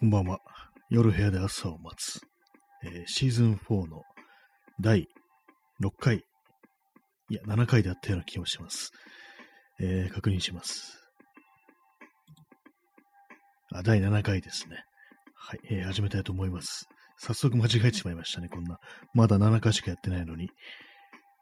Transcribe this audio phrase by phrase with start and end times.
[0.00, 0.38] こんばんは。
[0.88, 2.22] 夜部屋で朝を待つ、
[2.82, 4.00] えーシーズン4の
[4.80, 5.06] 第
[5.84, 6.24] 6回、
[7.28, 8.92] いや、7回であったような気もします。
[9.78, 10.98] えー確認します。
[13.74, 14.82] あ、第7回ですね。
[15.34, 16.86] はい、えー始めたいと思います。
[17.18, 18.78] 早速間違えてしまいましたね、こんな。
[19.12, 20.48] まだ7回しかやってないのに。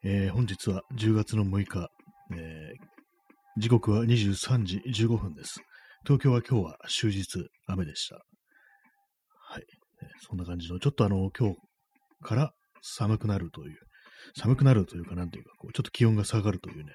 [0.03, 1.91] えー本日は10月の6日、
[2.37, 2.73] え
[3.57, 5.61] 時刻は23時15分です。
[6.03, 8.25] 東京は今日は終日雨でした。
[10.29, 11.57] そんな感じの、ちょっとあの、今日
[12.23, 13.79] から寒くなるという、
[14.37, 16.93] 寒くなるというか、なんていうか、こうちょっと気温が下がるというね、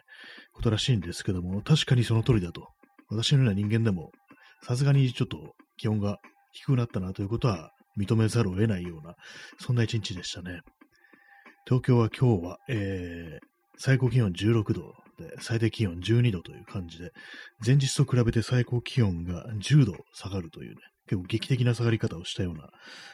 [0.54, 2.68] ことらしいんですけども、確かにその通りだと。
[3.10, 4.12] 私のような人間でも、
[4.62, 6.18] さすがにちょっと気温が
[6.52, 9.16] 低くなったなということは認めざるを得ないような、
[9.60, 10.62] そんな一日でしたね。
[11.66, 13.46] 東京は今日は、えー、
[13.78, 17.12] 最高気温16度で、最低気温12度という感じで、
[17.66, 20.76] 前日と比べて最高気温が10度下がるというね、
[21.08, 22.70] 結構劇的な下がり方をしたような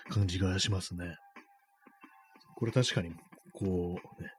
[0.10, 1.16] 感じがしますね。
[2.56, 3.12] これ確かに、
[3.54, 4.30] こう、ね、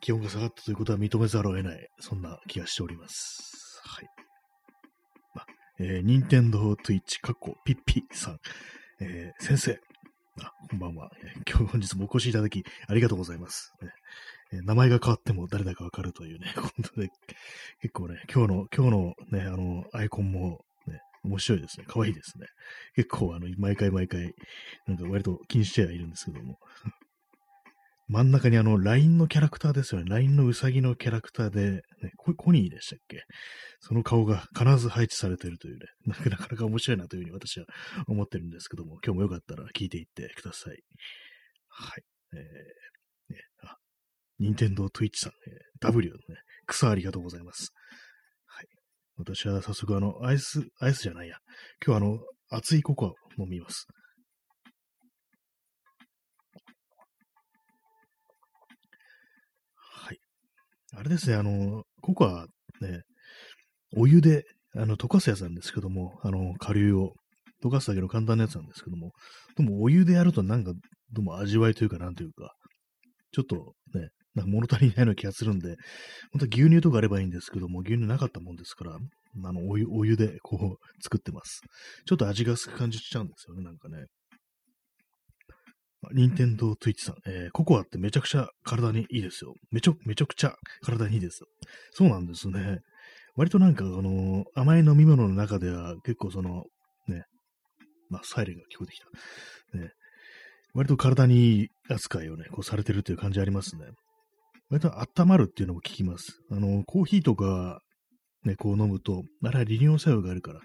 [0.00, 3.80] 気温が下がったということは認めざるを得ない、そんな気がしております。
[3.84, 4.06] はい。
[5.34, 5.46] まあ、
[5.80, 8.38] えー、任天堂 Twitch、かっこピッピさん、
[9.00, 9.80] えー先生、
[10.40, 11.10] あ、こんばんは。
[11.48, 13.72] 今日本日もお越しいただきありがとうございます。
[13.82, 13.90] ね
[14.52, 17.10] え名前が変わっても誰だかわかるというね、ことで、
[17.82, 20.60] 結構ね、今日の、今日のね、あの、アイコンも、
[21.24, 21.86] 面白いですね。
[21.88, 22.46] 可愛いですね。
[22.94, 24.32] 結構、あの、毎回毎回、
[24.86, 26.58] なんか割と気にしてはいるんですけども。
[28.10, 30.08] 真ん中にあの、LINE のキャラクターですよね。
[30.08, 31.82] LINE のうさぎのキャラクターで、ね、
[32.16, 33.22] ココニーでしたっけ？
[33.80, 37.66] その顔が必ず配置されているというね、なかなか面白いなというふうに私は
[38.06, 40.78] 思ってるんですけども、今日もよかったら聞いていってください。
[41.68, 42.02] はい。
[42.32, 43.76] えー、ね、あ、
[44.38, 46.16] 任天堂 Twitch さん、えー W ね、
[46.66, 47.72] 草ありがとうございます。
[49.18, 51.36] 私は早速あの、アイス、アイスじゃないや。
[51.84, 52.18] 今日あの、
[52.50, 53.86] 熱いココアを飲みます。
[59.74, 60.18] はい。
[60.96, 62.46] あれですね、あの、ココア
[62.80, 63.02] ね、
[63.96, 64.44] お湯で、
[64.76, 67.14] あの、溶かすやつなんですけども、あの、顆粒を
[67.62, 69.10] 溶かすだけの簡単なやつなんですけども、
[69.56, 70.72] でもお湯でやるとなんか、
[71.12, 72.54] どうも味わいというか、なんというか、
[73.32, 75.76] ちょっとね、なんか物足りないような気がするんで、
[76.32, 81.60] 本当牛乳とかあればいいんですけども、牛乳なかったもんですから、あの、お湯、お湯でこう作ってます。
[82.06, 84.06] ちょっと味が薄く感じちゃうんですよね、なんかね。
[86.12, 89.54] 任天堂 Twitch さん、えーココアってめちゃくちゃ体にいいですよ。
[89.72, 91.46] めちゃ、めちゃくちゃ体にいいですよ。
[91.92, 92.78] そうなんですね。
[93.34, 96.64] 割となんか、あの甘い飲み物の中では結構その、
[97.08, 97.24] ね、
[98.10, 98.98] まあ、サイレンが聞こえてき
[99.72, 99.78] た。
[99.78, 99.90] ね、
[100.74, 103.86] 割と体にいい扱いをね、こうされてるっていう感じありますね。
[104.70, 106.40] 割と温まるっていうのも聞きます。
[106.50, 107.80] あの、コーヒーとか、
[108.44, 110.60] ね、こう飲むと、あれは利尿作用があるから、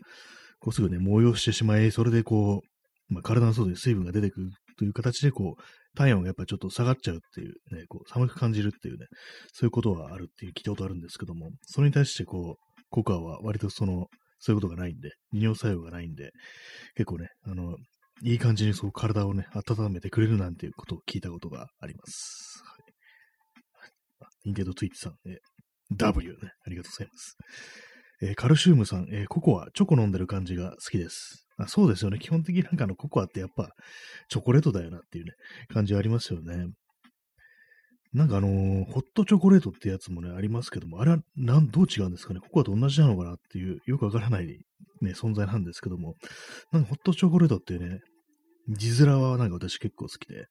[0.59, 9.05] こうすぐね、催してしまい、それでこう、まあ、体の外に水分が出てくるという形で、こう、体温がやっぱちょっと下がっちゃうっていう、ね、こう、寒く感じるっていうね、
[9.53, 14.07] そういうことはあるっていう聞いたことあるんですけども、それに対してこう、ココアは割とその、
[14.39, 16.31] そういうことがないんで、利尿作用がないんで、
[16.95, 17.77] 結構ね、あの、
[18.23, 22.61] いい感じにそう体をね、温めてくれるなんていうことを聞いたことがあります。
[22.65, 22.82] はい。
[24.45, 25.35] ニンテンドツイッチさん、えー
[25.95, 27.37] W ね、ありがとうございます。
[28.21, 31.45] えーカルシウムさん、えーココア、チョコ飲んでる感じが好きです。
[31.57, 32.19] あそうですよね。
[32.19, 33.69] 基本的になんかあのココアってやっぱ
[34.29, 35.31] チョコレートだよなっていうね、
[35.73, 36.67] 感じはありますよね。
[38.13, 42.39] なんかあのーホットチョコレートってやつもね、ありますけども、あれはなんどう違うんですかね。
[42.39, 44.47] ココアと同じなのかなっていう、よくわからない
[45.01, 46.15] ね、存在なんですけども、
[46.71, 47.99] なんかホットチョコレートっていうね、
[48.69, 50.45] 字面はなんか私結構好きで、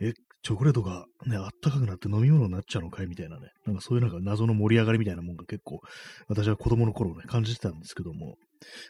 [0.00, 3.06] え、チョコレートがね、あったかくなって飲み物になっちゃうのかい？
[3.06, 5.80] みたいなね、なんかそういうなんか謎の盛り上がりみたいなもんが結構、
[6.28, 8.36] 私は子供の頃ね、感じてたんですけども、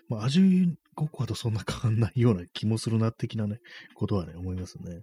[0.08, 0.40] まあ味、
[0.94, 3.58] ココアとそんな変わんないような気もするな、的なね、
[3.94, 5.02] ことはね、思いますね。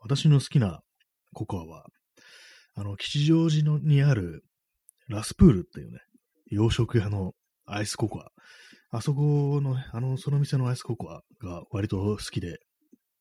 [0.00, 0.80] 私の好きな
[1.32, 1.86] ココアは、
[2.74, 4.42] あの、吉祥寺のにある
[5.08, 6.00] ラスプールっていうね、
[6.48, 7.32] 洋食屋の
[7.66, 8.30] アイスココア。
[8.90, 12.58] あそこのね、あの、その店のアイスココアが割と好きで、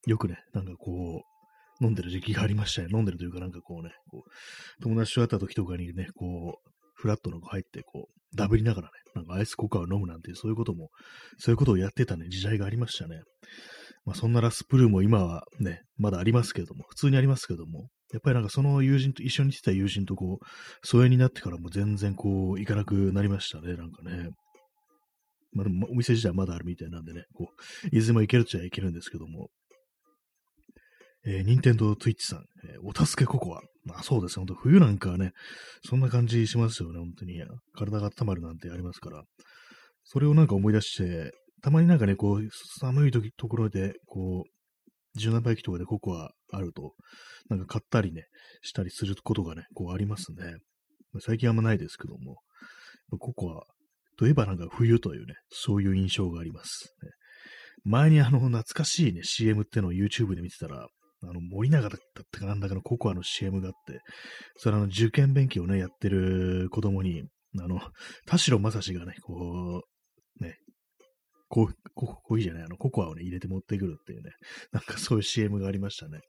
[0.07, 1.23] よくね、なんかこ
[1.79, 2.89] う、飲んでる時期がありましたね。
[2.91, 10.89] 飲んでるというか、なんかこうね、こう友達と会った時とかにね、こう、フラットの入って、こう、ダブりながらね、なんかアイスココアを飲むなんて、そういうことも、
[11.37, 13.21] そういうことをやってたね、時代がありましたね。
[14.05, 20.45] まあ、そんなラスプルーも今はね、まだありますけども、普通にありますけども、やっぱりなんかその友人と、一緒に来てた友人とこう、
[20.87, 24.29] 疎遠になってからも全然こう、行かなくなりましたね、なんかね。
[25.53, 27.49] まあでも、お店自体はまだあるみたいなんでね、こ
[27.91, 29.49] う、いつでも行けるっちゃ行けるんですけども。
[31.25, 33.61] えー、任天堂 Twitch さん、えーお助けココア。
[33.83, 35.33] まあそうですね、本当冬なんかはね、
[35.87, 37.41] そんな感じしますよね、本当に。
[37.73, 39.23] 体が温まるなんてありますから。
[40.03, 41.31] それをなんか思い出して、
[41.61, 46.95] たまになんかね、こう、寒い時ところで、こう、17倍機とかでココアあると、
[47.49, 48.25] なんか買ったりね、
[48.61, 50.55] したりすることがね、こうありますね。
[51.19, 52.37] 最近あんまないですけども、
[53.19, 53.63] ココア
[54.17, 56.95] といえばなんか冬というね、そういう印象があります。
[57.83, 60.87] 前にあの懐かしいね、CM ってのを YouTube で見てたら、
[61.23, 61.99] あの森永だっ
[62.31, 63.99] たかなんだかのココアの CM があって、
[64.57, 67.23] それあの受験勉強をね、やってる子供に、
[67.59, 67.79] あの、
[68.25, 69.83] 田代正史がね、こ
[70.39, 70.57] う、ね、
[71.49, 74.31] コーコーヒーじゃない、あの、ココアをね、入れて持ってくるっていうね、
[74.71, 76.21] なんかそういう CM がありましたね。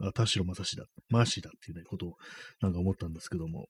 [0.00, 2.12] あ、田代正史だ、マーシーだっていうね、ことを
[2.60, 3.66] なんか思ったんですけども、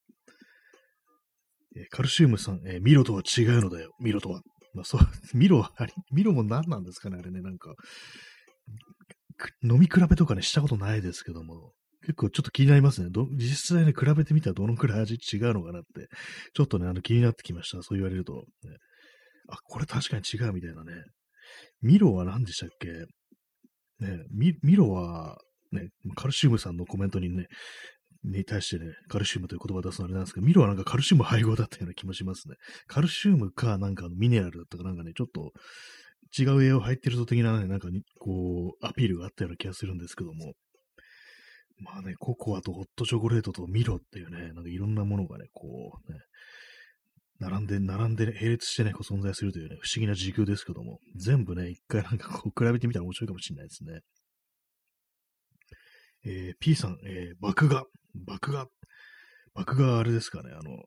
[1.76, 4.42] えカルシウムさん、えー、ミロとは違うのだよ、ミロとは。
[4.74, 5.00] まあ、そう、
[5.34, 5.72] ミロは、
[6.12, 7.74] ミロも何なんですかね、あれね、なんか、
[9.62, 13.10] 飲み比べとかね、したことないですけども、結構ちょっと気になりますね。
[13.10, 16.08] ど実際ね、比べてみたらどのくらい味違うのかなって、
[16.54, 17.82] ちょっとね、あの気になってきました。
[17.82, 18.34] そう言われると。
[18.34, 18.40] ね、
[19.48, 20.92] あ、これ確かに違うみたいなね。
[21.80, 22.88] ミロは何でしたっけ？
[24.04, 25.38] ね、ミミロは、
[25.70, 27.46] ね、カルシウムさんのコメントにね、
[28.24, 32.54] に対してね、カルシウムという言葉を出すのあれなんですけど、ミロはなんかカルシウム配合だったような気もしますね。
[32.86, 35.52] カルシウムか、なんかミネラルだったかなんかね、ちょっと
[36.36, 40.54] 違う栄養入ってるぞ的なね、なんかにこう、アピールがあったような気がするんですけども。
[41.78, 46.18] まあね、ココアとホットチョコレートとミロっていうね、なんかいろんなものがね、こうね、
[47.40, 54.00] 並んで、並んで、並列してね、こう存在するというね、不思議な時空ですけども、全部ね、一回なんかこう比べてみたら面白いかもしれないですね。
[56.24, 57.84] えー、P さん、えー、爆画、
[58.14, 58.66] 爆画、
[59.54, 60.84] 爆画あれですかね、あの、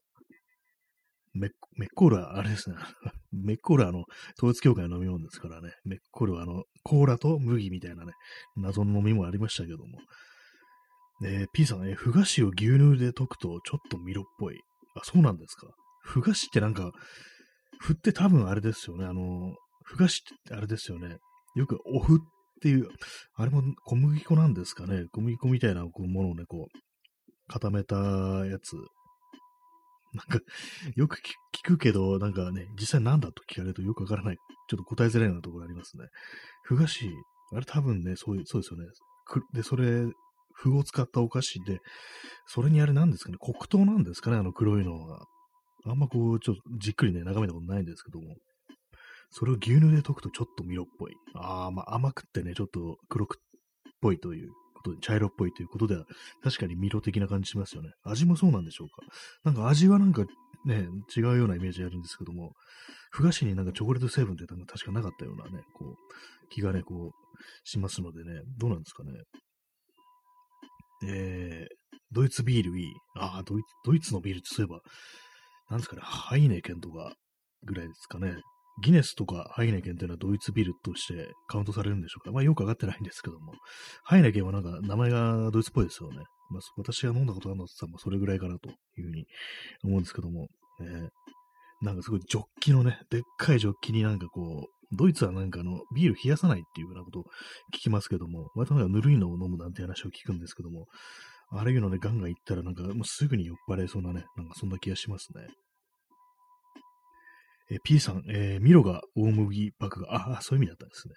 [1.36, 2.78] メッメッコールはあれですね。
[3.32, 4.06] メッコールはあの、
[4.38, 5.74] 統一教会の飲み物ですからね。
[5.84, 8.14] メッコールはあの、コーラと麦みたいなね、
[8.56, 10.00] 謎の飲み物ありましたけども。
[11.24, 14.60] え、P さん、え、ふ菓子を牛乳で溶くとちょっとミロっぽい。
[14.96, 15.68] あ、そうなんですか。
[16.02, 16.92] ふ菓子ってなんか、
[17.80, 19.06] ふって多分あれですよね。
[19.06, 21.18] あの、ふ菓子ってあれですよね。
[21.56, 22.20] よくおふっ
[22.62, 22.90] ていう、
[23.36, 25.06] あれも小麦粉なんですかね。
[25.12, 25.92] 小麦粉みたいなも
[26.24, 26.80] のをね、こう、
[27.48, 27.96] 固めた
[28.46, 28.76] やつ。
[30.16, 30.40] なんか、
[30.96, 31.20] よく
[31.54, 34.38] 聞くけど、なんかね、実際何だと聞かれるとよくわからない。
[34.70, 36.06] ちょっと答えづらいようなところありますね。
[36.64, 37.10] ふ菓子、
[37.54, 38.88] あれ多分ね、そういう、そうですよね。
[39.54, 40.06] で、それ、
[40.64, 41.80] 麩を使ったお菓子で、
[42.48, 45.26] それにあれなんですかね、黒糖なんですかね、あの黒いのは。
[45.88, 48.36] あんまこう、ちょっとじっくりね、眺めたことないんですけども。
[49.30, 51.14] それを牛乳で溶くとちょっとミロっぽい。
[51.36, 53.38] ああ、まあ甘くってね、ちょっと黒くっ
[54.02, 54.52] ぽいという
[54.86, 56.06] と、茶色っぽいということでは、
[56.44, 57.92] 確かにミロ的な感じしますよね。
[58.04, 58.96] 味もそうなんでしょうか。
[59.44, 60.26] なんか味はなんか
[60.66, 62.54] ね、違うようなイメージあるんですけども、
[63.12, 65.96] ふ菓子になんかチョコレート成分ってなんか確かなかったようなね、こう、
[66.50, 69.12] 気がね、こう、しますのでね、どうなんですかね。
[71.08, 72.88] えー、ドイツビールいい。
[73.18, 74.82] ああ、ドイツ、ドイツのビールってそういえば、
[75.70, 77.14] なんですかね、ハイネケンとか
[77.64, 78.36] ぐらいですかね。
[78.84, 82.32] ギネスとかハイネケンっていうのはドイツビールとしてカウントされるんでしょうか？
[82.32, 83.54] まあよくわかってないんですけども。
[84.04, 86.18] ハイネケンはなんか名前がドイツっぽいですよね。
[86.50, 89.26] まあ私が飲んだことあるのって言ったらそれぐらいかなというふうに
[89.84, 90.48] 思うんですけども。
[90.78, 91.10] ね、
[91.82, 97.24] なんかすごいジョッキのね、でっかいジョッキになんかこう、ドイツはなんかあの、ビール冷やさないっていうようなことを
[97.74, 100.88] 聞きますけども、割となんかぬるいのを飲むなんて話を聞くんですけども、
[101.50, 105.48] あれいうのね、ガンガン行ったらなんかもうすぐに酔っ払いそうなね、なんかそんな気がしますね。
[107.72, 110.08] え P さん、えー、ミロが大麦麦芽。
[110.10, 111.16] ああ、そういう意味だったんですね。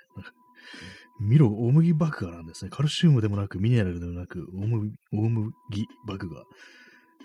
[1.21, 2.71] ミロ大麦麦芽なんですね。
[2.71, 5.53] カルシウムでもなく、ミネラルでもなく、大麦、大麦
[6.07, 6.43] 麦芽。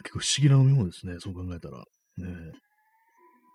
[0.03, 1.15] 結構不思議な飲み物ですね。
[1.19, 1.77] そう考えたら。
[2.17, 2.51] ね、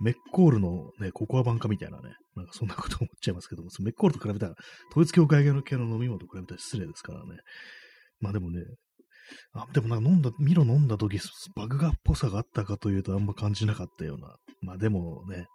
[0.01, 2.15] メッコールのね、ココア版かみたいなね。
[2.37, 4.55] なんかそんなこと思っちゃいますけども、メッコールと比べたら、
[4.91, 7.41] 統一教会系の飲み物と比べたら失礼ですからね。
[8.21, 8.63] まあでもね、
[9.53, 11.19] あ、でもなんか飲んだ、ミロ飲んだ時、
[11.57, 14.37] バグガっぽさがあったかというとあんま感じなかったような。
[14.61, 15.47] まあでもね、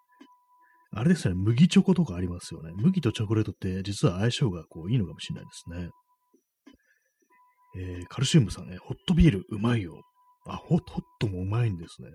[0.96, 2.72] あれですね、麦チョコとかありますよね。
[2.76, 5.90] 麦とチョコレートって実は相性がこういいのかもしれないですね。
[7.76, 10.02] えー、カルシウムさんね、ホットビールうまいよ。
[10.46, 10.82] あ、ホッ
[11.20, 12.10] トもうまいんですね。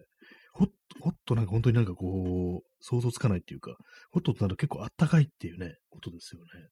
[0.53, 3.77] ホット、ホットなんか本当になんかこう、想像つかないっていうか、
[4.13, 6.69] ホットってなると結構あったかいっていうね、ことですよね。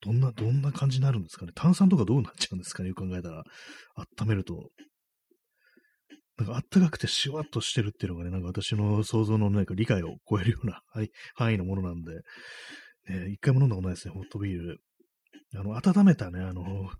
[0.00, 1.52] どんな、どんな感じになるんですかね。
[1.54, 2.88] 炭酸とかどうなっちゃうんですかね。
[2.88, 3.44] よく考えたら。
[4.20, 4.70] 温めると。
[6.38, 10.82] なんかあったかくてシュワッとしてるっていうのがね、なんか私の想像のなんか理解を超えるような
[11.34, 12.12] 範囲のものなんで、
[13.08, 14.78] ね、一回も飲んだことないですね、ホットビール。
[15.54, 16.90] あの、温めたね、あの、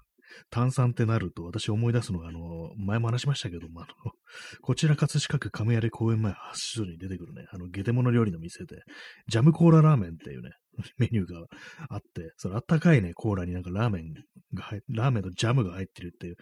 [0.51, 3.95] 炭酸ってなると、私思い出すのが、あの、前も話しましたけども、あの、
[4.63, 8.83] こちら葛飾区亀有公園前発祥に出てくるね、あの、ゲテモノ料理の店で、
[9.29, 10.51] ジャムコーララーメンっていうね、
[10.99, 11.47] メニューが
[11.89, 14.13] あって、そのあったかいね、コーラになんかラーメン
[14.55, 16.37] が入ラーメンとジャムが入ってるっていう、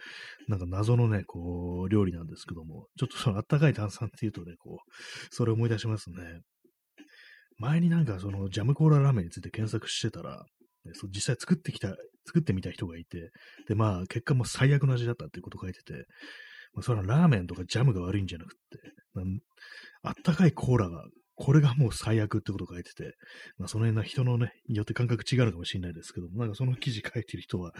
[0.47, 4.91] なんか謎のね、こう、料理なんですけども、ちょっと そのあったかい炭酸っていうとね、こう、
[5.29, 6.41] それ思い出しますね。
[7.57, 10.45] 前になんかそのジャムコーララーメンについて検索してたら、
[10.93, 11.89] そう実際作ってきた、
[12.25, 13.31] 作ってみた人がいて、
[13.67, 15.93] で、まあ結果も最悪の味だったっていうこと書いてて、
[16.73, 18.59] まあ、それはラーメンとかジャムが悪いんじゃなくて、
[20.03, 23.13] あったかいコーラがこれがもう最悪ってこと書いてて、
[23.57, 27.71] まあ、その辺の人のね、によって感覚違うのかもしれないですけども、なんかその記事書いてる人は、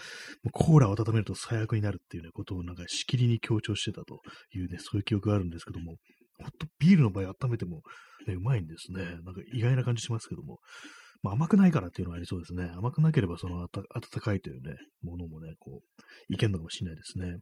[0.43, 4.19] もうコーラを温めると最悪になるっていうね、ことをなんかしきりに強調してたと
[4.53, 5.95] いうね、そういう記憶があるんですけども、
[6.37, 7.81] ほんとビールの場合温めても、
[8.27, 9.03] ね、うまいんですね。
[9.23, 10.59] なんか意外な感じしますけども、
[11.21, 12.71] まあ、甘くないからっていうのはありそうですね。
[12.75, 13.69] 甘くなければその温
[14.21, 17.37] かいというね、ものもね、こう、いけんのかもしれないですね。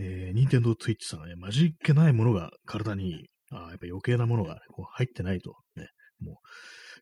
[0.00, 3.24] えー、ニンテンドーツイッチさん、えー、混じっけないものが体にいい。
[3.50, 5.88] あやっぱ余計なものが、ね、こう入ってないと、ね、
[6.20, 6.34] もう、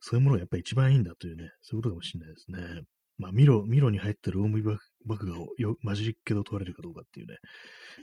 [0.01, 2.83] そういうものがやっぱり一番いいんだというね、そういうことかもしれないですね。
[3.19, 4.63] まあ、ミロ、ミロに入ってる大麦
[5.07, 7.37] 麦芽をよ混じりっけど取れるかどうかっていうね。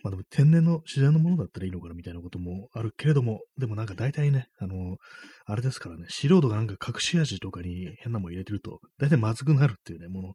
[0.04, 4.98] まあでも天然の自然のものだったらいいのかなみたいなこともあるけれども、でもなんか大体ね、あの、
[5.46, 10.34] あれですからね、素人がなんか隠し味とかに変なもん入れてると、大体まずくなるっていうね、もの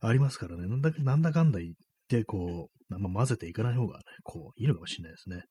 [0.00, 1.72] ありますからね、なんだなんだかんだ言っ
[2.08, 5.42] て、こう、まあ、混ぜていかない方がね、こう、いいのかもしれないですね。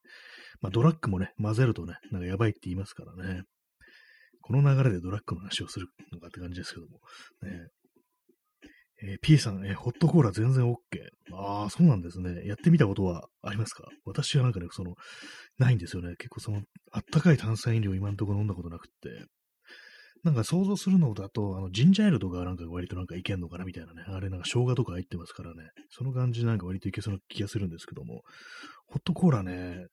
[0.62, 3.44] まあ、ドラッグもね、混ぜるとね、なんかやばいって言いますからね。
[4.42, 7.00] この流れでドラッグの話をするのかって感じですけども。
[7.42, 7.68] ね
[9.02, 10.76] えー、P さん、えー、ホットコーラ全然 OK。
[11.34, 12.46] ああ、そうなんですね。
[12.46, 13.90] やってみたことはありますか？
[14.06, 14.96] 私はなんかね、その、
[15.58, 16.16] ないんですよね。
[16.18, 16.62] 結構その、
[16.92, 19.26] あったかい炭酸飲料今んとこ飲んだことなくって。
[20.24, 24.04] なんか想像するのだと、あの、ジンジャーエールとかなんか割となんかいけんのかなみたいなね。
[24.08, 25.70] あれなんか生姜とか入ってますからね。
[25.92, 28.24] その感じなんか割といけそうな気がするんですけども。
[28.88, 29.86] ホットコーラね、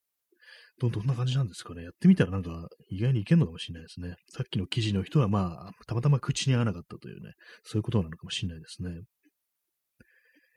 [0.80, 1.82] ど、どんな感じなんですかね。
[1.84, 4.16] やってみたらなんか意外にいけんのかもしれないですね。
[4.28, 9.02] さっきの記事の人はまあ、たまたま口に合わなかったというね、そういうことなのかもしれないですね。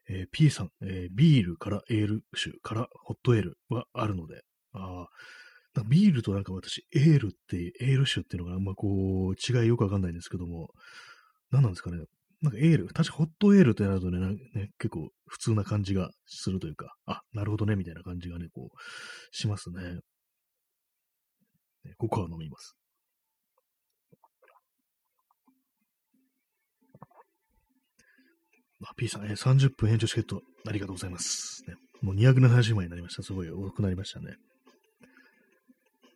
[0.07, 4.41] えー、P さん、えー、ビールからエール酒からホットエールはあるので、
[4.73, 8.87] ああ、ビールとなんか私、エールって、エール酒っていうのがあんまこ
[9.29, 10.69] う、違いよくわかんないんですけども、
[11.51, 11.97] 何なんですかね。
[12.41, 14.19] なんかエール、確かホットエールってなるとね、
[14.53, 18.77] ね結構普通な感じがするというか、あ、なるほどね、みたいな感じがね、こう、
[19.31, 19.99] しますね。
[21.97, 22.75] ココア飲みます。
[28.83, 31.63] あ、P さん、えー、30分延長チケット、ありがとうございます。
[31.67, 33.23] ね、もう270枚になりました。
[33.23, 34.35] すごい多くなりましたね。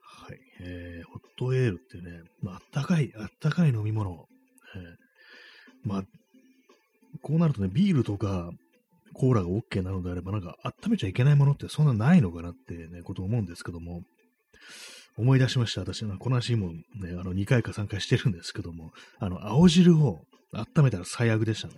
[0.04, 0.38] はい。
[0.62, 4.28] えー、ホットエールってね、まあ、あったかい、あったかい飲み物。
[4.76, 5.09] えー、
[5.84, 6.04] まあ、
[7.22, 8.52] こうなるとね、ビールとか、
[9.14, 14.02] コーラが OK なのであれば、なんか温めちゃいけないものってそんなないのかなってね、こと思うんですけども、
[15.18, 15.82] 思い出しました。
[15.82, 20.22] 私、この話もね、あの、2回か3回してるんですけども、あの、青汁を
[20.54, 21.74] 温めたら最悪でしたね。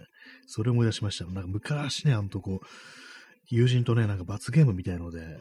[0.46, 1.26] それ思い出しました。
[1.26, 2.60] なんか昔ね、あのとこ、
[3.50, 5.40] 友人とね、なんか罰ゲームみたいので、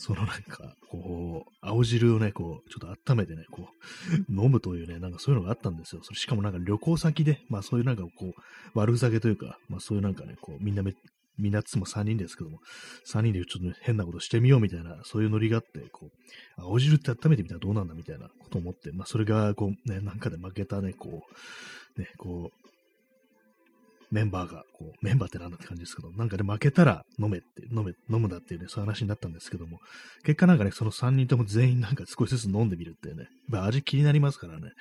[0.00, 3.68] そのなんか、こう、青汁をね、こう、ちょっと温めてね、こ
[4.28, 6.02] う、 飲むというね、なんかそういうのがあったんですよ。
[6.02, 10.94] それしかもなんか旅行先で、まあそういうなんかこう、悪ふざけというか、まあそういうなんかね、こう、みんなめ
[11.38, 12.60] みんなつも3人ですけども、
[13.06, 16.10] 3人でちょっと、ね、変なことしてみようみたいな、そういうノリがあって、こう、
[16.56, 21.22] 青汁って温めてみたらどうなんだみたいなことを思って、まあ、それが、こう、ね、なんかで負けたね、こ
[21.96, 22.59] う、ね、こう、
[24.10, 29.78] メンバーが、こう、メンバーってなんだって感じですけど、なんかで負けたら飲めって、飲め、飲むだっていうね、そういう話になったんですけども、
[30.24, 34.72] 結果なんかね、その3人とも全員なんか少しずつ飲んでみるってね、まあ味気になりますからね、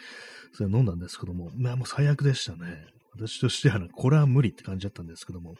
[0.53, 2.85] それ飲んだんですけども、まあもう最悪でしたね。
[3.13, 5.55] 私としては、ね、これは無理って感じだったんですけども、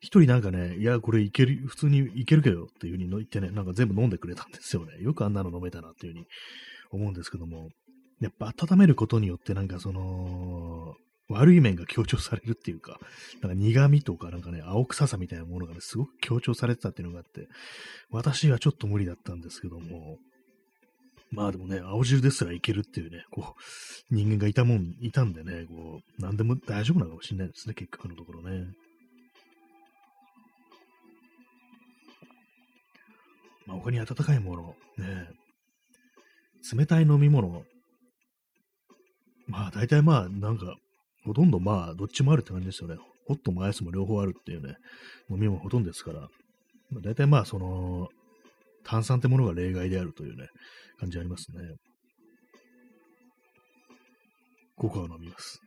[0.00, 5.00] 一人なんかね、いや、これいける、普通にいけるけどっていう風に言ってね、なんか全部飲んでくれたんですよね。
[5.00, 6.28] よくあんなの飲めたなっていう風に
[6.90, 7.70] 思うんですけども、
[8.20, 10.94] やっぱ温めることによってなんかその、
[11.28, 12.98] 悪い面が強調されるっていうか、
[13.42, 17.48] なんか苦味とかなんかね、青臭さみたいなものがね、すごく強調されてたっていうのがあって、
[18.10, 20.16] 私はちょっと無理だったんですけども、
[21.30, 23.54] まあでもね、青汁ですらいけるっていうね、こ
[24.10, 28.72] う、人間がいたもん、いたんでね、こう、なんでも大丈夫なのかもしれないですね、結局のところね。
[33.66, 35.28] まあ他に温かいもの、ね、
[36.72, 37.62] 冷たい飲み物、
[39.46, 40.74] まあ大体まあなんか、
[41.28, 42.96] ほとんどまあどっちもあるって感じですよね。
[43.26, 44.76] ホットもアイスも両方あるっていうね、
[45.30, 48.08] 飲み物ほとんどですから、まあ、大体まあその、
[48.82, 50.46] 炭酸ってものが例外であるというね、
[50.98, 51.58] 感じありますね。
[54.76, 55.60] ココアを飲みます。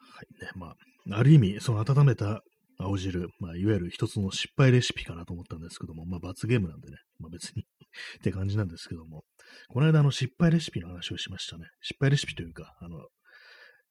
[0.00, 0.74] はいね、ま
[1.14, 2.42] あ、ある意味、その温めた
[2.78, 6.96] 青汁、まあ、いわゆる一つの失敗レシピかなと思ったんですけども、まあ、罰ゲームなんでね、
[7.26, 7.62] まあ別に。
[8.18, 9.24] って感じなんですけども、
[9.68, 11.66] この間、あの、失敗レシピの話をしましたね。
[11.80, 13.08] 失敗レシピというか、あの、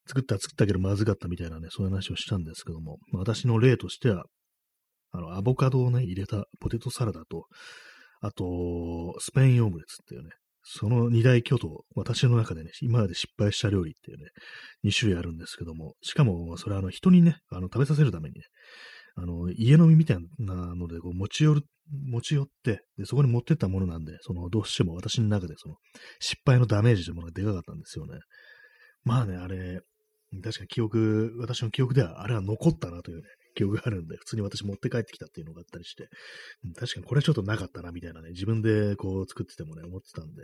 [0.07, 4.25] 作った作ったけどまずかったみたいなね、そういう話をしたんですけども、ま、私の例としては、
[5.11, 7.47] あの、アボカドをね、入れたポテトサラダと、
[8.21, 10.31] あと、スペインオムレツっていうね、
[10.63, 14.25] その二大巨頭、私の中でね、今まで失敗した料理っていうね、
[14.83, 18.45] 二種類あるんですけども、しかも、それはあの、人にね、あの、食べさせるためにね、
[19.15, 21.61] あの、家飲みみたいなので、こう、持ち寄る、
[22.09, 25.75] 持ち寄って、で、そこに持ってったものなんで、その、どうしても私の中で、その、
[26.19, 28.19] 失敗のダメージというものがでかかったんですよね。
[29.03, 29.79] まあね、あれ、
[30.43, 33.23] 確かに記憶、私の記憶では、あれは残ったなというね、
[33.55, 36.09] 記憶があるんで、普通に私持って帰ってきたっていうのがあったりして、
[36.77, 40.41] 確かにこれはちょっとなかったな、みたいなね、自分でこう作っててもね、思ってたんで、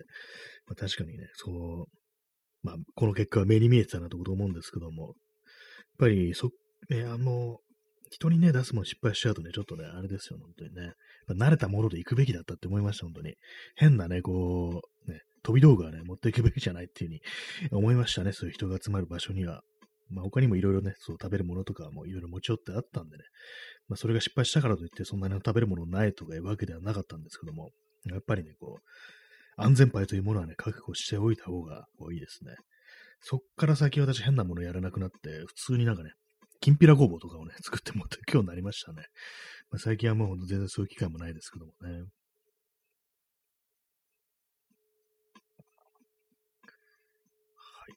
[0.67, 1.85] まあ、確かにね、そう、
[2.63, 5.13] まあ、この結果は目に見えてたなと思うんですけども、やっ
[5.97, 6.51] ぱり、そ、
[6.89, 7.57] ね、あの、
[8.11, 10.93] 人にね、出すもん失敗しちゃうとね、ちょっとね、あれですよ、本当にね。
[11.29, 13.35] 慣れたもので行くべきだったって思いました、本当に。
[13.75, 19.63] 変なね、こう、ね、飛び道具はね、持っていくべきじゃないっていうふうに思いましたね、そういう人が集まる場所には。
[20.09, 23.23] まあ他にもいろいろね、そう食べるものとかもいろいろ持ち寄ってあったんでね、
[23.87, 27.71] まあそれが失敗したからといってそんなに食べるものないとかいうわけではなかったんですけども、
[28.05, 28.81] やっぱりね、こう、
[29.55, 32.55] 安全牌というものはね、覚悟しておいた方がいいですね。
[33.21, 36.11] そっから先私変なものやらなくなって、普通になんかね、
[36.61, 39.07] きんぴらごぼうとかをね、作って持って今日なりましたね。
[39.71, 41.89] まあ、最近はもうほんと全然そういう機会もないですけどもね。
[41.95, 42.03] は
[47.87, 47.95] い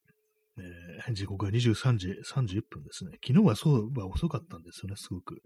[1.07, 3.19] えー、時刻は23時31分ですね。
[3.23, 5.43] 昨日はそうは遅かったんですよね、すごく。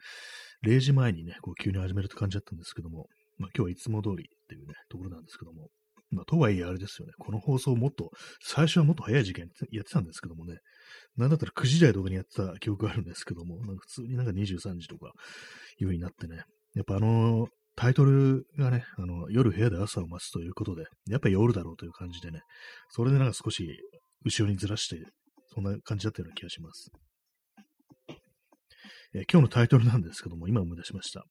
[0.64, 5.70] 0時前にね、こう急に始めるって感じだったんですけども、まあ今日はいつも通りっていうね、ところなんですけども。
[6.10, 8.10] まあとはいえあれですよね、この放送もっと、
[8.40, 10.58] 最初はもっと早い時間やってたんですけどもね、
[11.16, 15.12] なんだったら9時台とかにやってた記憶があるんですけども、なんか普通になんか23時とか
[15.78, 16.42] いう風になってね、
[16.74, 22.40] やっぱあのタイトルがね、あの、夜部屋で朝を待つということで、やっぱ夜だろうという感じでね、
[22.88, 23.68] それでなんか少し
[24.24, 25.00] 後ろにずらして、
[25.54, 26.90] そんな感じだったような気がします。
[29.14, 31.24] え、今日のタイトルなんですけども、今思い出しました。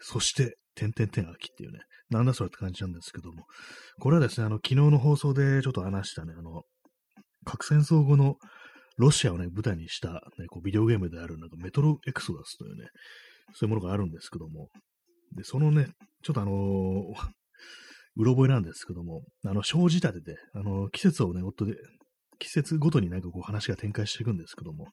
[0.00, 3.44] そして、点々点秋っていうね、なんだそれって感じなんですけども、
[4.00, 6.62] これはですね、あの、昨日の放送でちょっと話したね、あの、
[7.44, 8.36] 核戦争後の
[8.96, 12.88] ロシアをね、舞台にした、ね、こうビデオゲームである、なんかメトロエクソダスというね、
[13.54, 14.68] そういうものがあるんですけども、
[15.36, 15.88] で、そのね、
[16.22, 16.54] ちょっとあのー、
[18.16, 21.74] うろ覚えなんですけども、あの、生じ立てで、あの、季節をね、夫で、
[22.38, 24.88] 季節ごとになんかこう話が展開していくんですけども、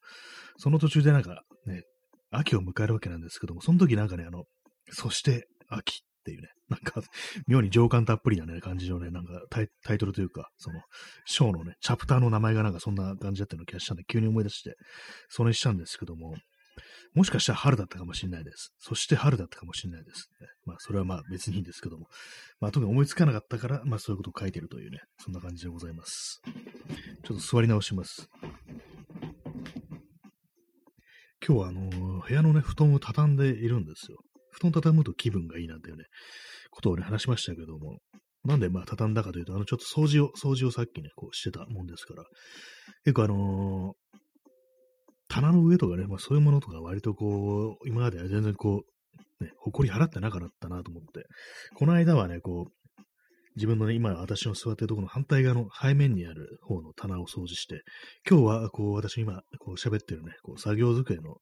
[0.57, 1.83] その途中でなんかね、
[2.29, 4.43] 秋を迎えるわけなんですけども、その時なんかね、あの、
[4.91, 7.01] そして秋っていうね、 なんか、
[7.47, 10.81] 妙に情感たっぷりなね、感じのね、なんかタイタイトルというか、その、
[11.25, 14.75] 章のね、チャプターの名前がなんかそんな感じだったような気がしたんで、急に思い出して、
[15.29, 16.35] それにしたんですけども、
[17.13, 18.73] もしかしたら春だったかもしれないです。
[18.77, 20.29] そして春だったかもしれないです。
[20.39, 22.07] ねまあ、それはまあ別にいいんですけども。
[22.59, 26.41] まあ、特に思いつかなかったから、まあそういうことを書いてるというね、そんな感じでございます。
[27.23, 28.29] ちょっと座り直します。
[31.45, 34.17] 今日はあのー、部屋のね、布団を畳んでいるんですよ。
[34.57, 36.05] 布団畳むと気分がいいなんていうね、
[36.71, 37.99] ことをね、話しましたけども、
[38.43, 42.23] なんでまあ畳んだかというと、あの、ちょっと掃除を、掃除をさっきね、こうしてたもんですから、
[43.03, 44.17] 結構あのー、
[45.29, 48.83] 棚の上とかね、まあそういうものとか割とこう、今までは全然こ
[49.39, 51.27] う、ね、埃払ってなかったなと思って、
[51.75, 52.71] この間はね、こう、
[53.57, 57.81] 自分のね、今私の座ってるところの反対側の背面にある方の棚を掃除して、
[58.29, 61.37] 今日はこう私今こう喋ってるね、こう作業机の、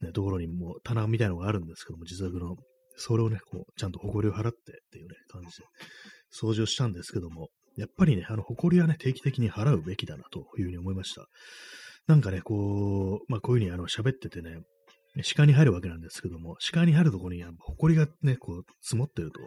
[0.00, 2.56] ね、ところにも棚みたいのがあるんですけども、自作の、
[2.96, 5.64] それをね、こうちゃんと埃を払ってっていうね、感じで
[6.34, 11.26] 掃除をしたんですけども、やっぱりね、あの、埃はね、定期的に払うべきだなというふうに思いました。
[12.06, 14.62] なんかね、こう、まあこういうふうにあの喋っててね、
[15.22, 19.40] 視界に入るわけなんですけども、視界に入るところに、埃がね、こう、積もってると、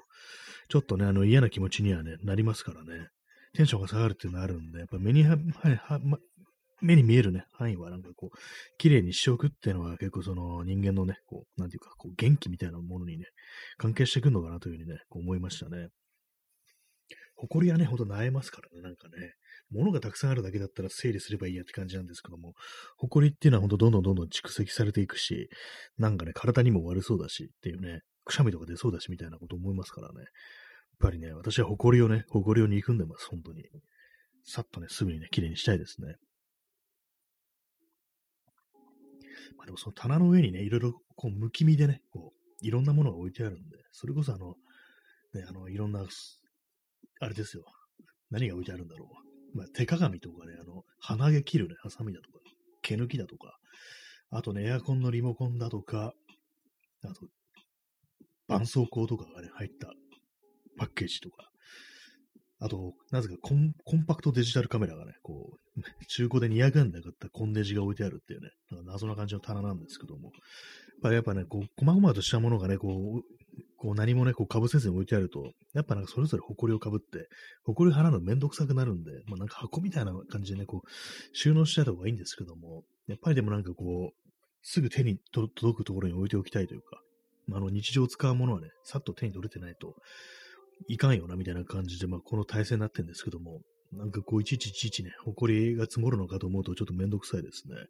[0.70, 3.08] ちょっとね、あの、嫌な気持ちにはね、なりますからね、
[3.54, 5.38] テンションが下がるっていうのがあるんで、やっぱ目には、
[5.88, 6.18] はま、
[6.82, 8.38] 目に見えるね、範囲はなんかこう、
[8.78, 13.26] 綺麗にしておくっていうのは結構その人間のね、こう、なんていうか、こう、元気みたいなものにね、
[13.78, 15.88] 関係してくるのかなというふうにね、こう思いましたね。
[17.36, 19.34] 埃はね、ほんと萎えますからね、なんかね。
[19.72, 22.54] 物がたくさんあるだけだったら整理すればいいやって感じなんですけども、
[22.98, 25.50] 埃っていうのはほんとどんどんどんどん蓄積されていくし、
[25.98, 30.20] なんかね、体にも悪そうだしっていうね、くしゃみとか出そうだしみたいなこと思いますからね。
[30.20, 30.28] やっ
[31.00, 33.63] ぱりね、私は埃をね、埃を憎んでます、本当に。
[34.44, 36.15] さっとね、すぐにね、綺麗にしたいですね。
[39.58, 44.56] まあでもその棚の上にね、いろいろこう、むき身でね、こう、いろんなものが置いてあるんで、それこそあの、
[45.34, 46.04] ね、あの、いろんな、
[47.20, 47.64] あれですよ。
[48.30, 49.10] 何が置いてあるんだろ
[49.54, 49.58] う。
[49.58, 52.40] まあ、手鏡とかね、あの、鼻毛切るね、ハサミだとか、
[52.82, 53.58] 毛抜きだとか、
[54.30, 56.14] あとね、エアコンのリモコンだとか、
[57.04, 57.28] あと、
[58.48, 59.92] 絆創膏とかがね、入った
[60.78, 61.51] パッケージとか、
[62.63, 70.34] あと、なぜかコンコンパクトデジタルカメラがね、こう、 中古で200円で買ったコンデジが置いてあるっていうね、なんか謎な感じの棚なんですけども、やっ
[71.02, 73.24] ぱやっぱね、こう、細々としたものがね、こう、
[73.78, 77.28] こう何もね、こう被せずに置いてあると、やっぱなんかそれぞれ埃をかぶって、
[77.63, 80.89] 埃を払うのめんどくさくなるんで、まあなんか箱みたいな感じでね、こう、
[81.34, 87.02] 収納してた方がいいんですけども、やっぱりでもなんかこう、すぐ手に届くところに置いておきたいというか、
[87.47, 89.95] まあ、あの日常使うものはね、さっと手に取れてないと
[90.88, 97.76] いかんよなみたいな感じで、まあ、この体制になってるんですけども、なんかこういちいちいちいちね、埃が積もるのかと思うとちょっとめんどくさいですね。
[97.76, 97.88] はい。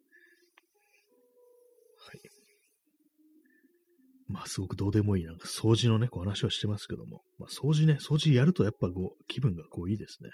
[4.28, 10.30] まあ、すごくどうでもいい、なんか掃除のね、こう話はしてますけども、まあ、掃除ね、掃除やるとやっぱこう、気分がこういいですね。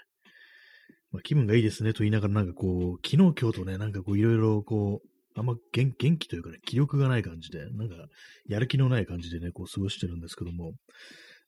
[1.11, 7.95] まあ、気分がいいですねと言いながら、なんかこう、昨日今日とね、なんかこう、いろいろこう、あんま元元気というかね、気力がない感じで、なんか、
[8.47, 10.73] やる気のない感じでね、こう過ごしてるんですけども、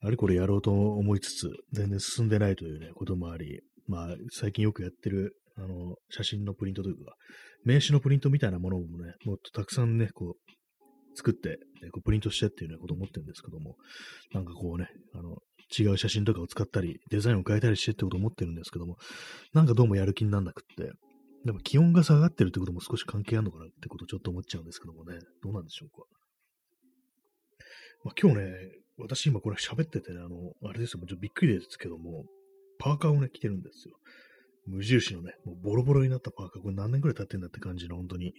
[0.03, 7.13] あれこれやろうと思いつつ、全然進んでないというね、こともあり、まあ、最近よくやってる、あの、写真のプリントというか、
[7.63, 10.51] 名刺のプリントみたいなものもね、もっとたくさんね、こう、
[11.15, 11.49] 作って、
[11.81, 13.75] ね、こうプリントしてっていうね、ことを思ってるんですけども、
[14.33, 15.37] なんかこうね、あの、
[15.77, 18.97] 違う写真とかを使ったり、デザインを変えたりしてってことを思ってるんですけども、
[19.53, 20.91] なんかどうもやる気になんなくって、
[21.45, 26.05] でも気温が下がってるってことも少し関係あるのかなってことをちょっと思っちゃうんですけどもね、どうなんでしょうか。
[28.03, 32.25] まあ、今日ね、私今これ喋っててね、あの、あれですよ、ちょっとびっくりですけども、
[32.79, 33.95] パーカーをね、着てるんですよ。
[34.67, 38.33] 無印のね、もうボロボロになったパーカー、これ何年くらい経ってんだって感じの、本当に。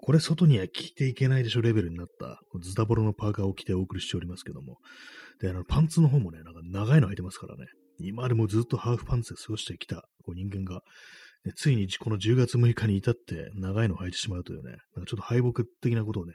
[0.00, 4.78] これ外には着ていけないでしょレベルになった、ズタボロのパーカーを着てお送りしておりますけども。
[5.40, 7.66] で、あの、パンツの方もね、なんか長いの履いてますからね。
[8.00, 10.82] 今までもずっとハーフパンツで過ごしてきたこう人間が、
[11.44, 16.34] ね、ついにこの10月6日に至って長いのを履いてしまうというね、なんかちょっと敗北的なことをね、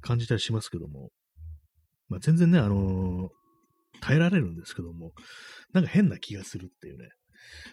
[0.00, 1.10] 感じたりしますけども、
[2.08, 3.28] まあ、全然ね、あのー、
[4.00, 5.12] 耐えられるんですけども、
[5.72, 7.08] なんか変な気がするっていうね。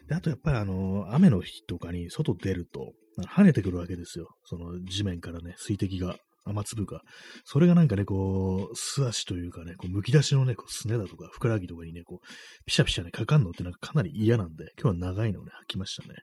[0.07, 2.93] で、あとやっぱりあのー、雨の日とかに外出ると、
[3.35, 4.29] 跳ねてくるわけですよ。
[4.45, 7.01] その地面からね、水滴が、雨粒が。
[7.45, 12.25] それがなんかね、こう、素足というかね、こう、剥き出しのね、こう、すねだとか、ふくらはぎとかにね、こう、
[12.65, 16.15] ピシャピシャね、かかんのってなんかかなり嫌なんで、今日は長いのをね、履きましたね。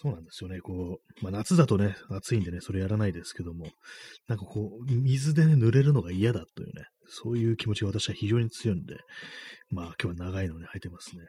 [0.00, 0.60] そうなんですよね。
[0.60, 3.66] こう、まあ、夏だとね、暑いんでね、それやらないですけども、
[4.28, 6.69] なんかこう、水でね、濡れるのが嫌だという、
[7.10, 8.96] そういう気持ちが私は非常に強いんで、
[9.70, 11.26] まあ今日は長いのね、履いてますね。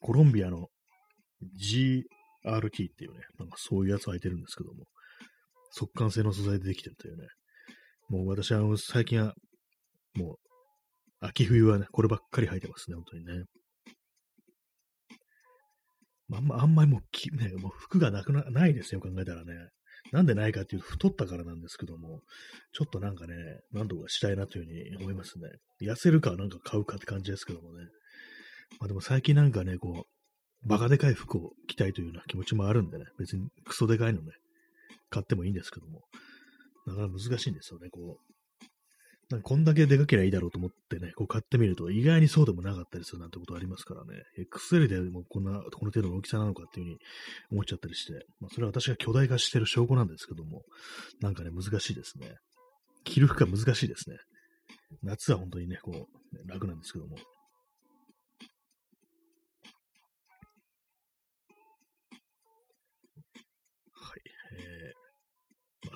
[0.00, 0.68] コロンビアの
[1.42, 4.84] GRT っていうね、なんかそういうやつ履いてるんですけども、
[5.70, 7.26] 速乾性の素材でできてるというね、
[8.08, 9.34] もう私は最近は、
[10.14, 10.36] もう、
[11.20, 13.44] 秋冬はね、こればっかり履いてますね、本当にね。
[16.32, 19.52] あんま、あんまりもうき、ね、もう服がなくな、ないですよ、考えたらね。
[20.12, 22.22] なんでないかっていうと、太ったからなんですけども、
[22.72, 23.34] ちょっとなんかね、
[23.72, 25.48] 何度かしたいなというふうに思いますね。
[25.80, 27.84] 痩せるかなんか買うかって感じですけどもね。
[28.80, 34.32] まあでも最近なんかね、こう、バカでかい服を着たいというような気持ちもあるんでね、別にクソでかいのね、
[35.10, 36.02] 買ってもいいんですけども、
[36.86, 38.33] なかなか難しいんですよね、こう、
[39.42, 46.98] こんだけでかけりゃいいだろうと思ってね、こう買ってみると意外にそうでもなかったりするなんてことありますからね、XL でもこんな、この程度の大きさなのかっていうふうに
[47.52, 50.62] 思っちゃったりして、まあそれは私が巨大化してる証拠なんですけども、
[51.20, 52.34] なんかね、難しいですね。
[53.04, 54.16] 着る服が難しいですね。
[55.02, 57.16] 夏は本当にね、こう、楽なんですけども。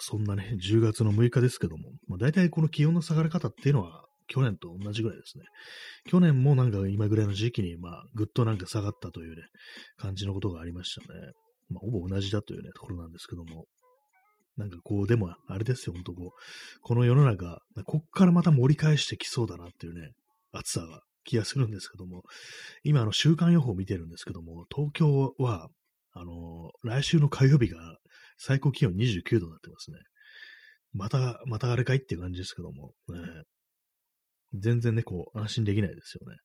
[0.00, 5.44] そんなね、10月の6日ですけども、まあ、大体この気温の下がり方っていうのは、去年と同じぐらいですね。
[6.06, 9.42] 去年もなんか今ぐらいの時期に、まあ、ぐっとなんか下がったというね、
[9.96, 11.20] 感じのことがありましたね。
[11.70, 13.64] まあ、ほぼ同じだというね、ところなんですけども。
[14.56, 20.10] なんかこう、でも、あれですよ、ほんとこう、この世の中、こっからまた盛り返してきそうだなっていうね、
[20.52, 22.22] 暑さが気がするんですけども、
[22.82, 25.68] 今、あの、週間予報を見てるんですけども、東京は、
[26.12, 27.98] あの来週の火曜日が
[28.38, 29.98] 最高気温29度になってますね。
[30.94, 33.18] また、またあれかいっていう感じですけども、ね、
[34.54, 36.36] 全然ね、こう、安心できないですよね。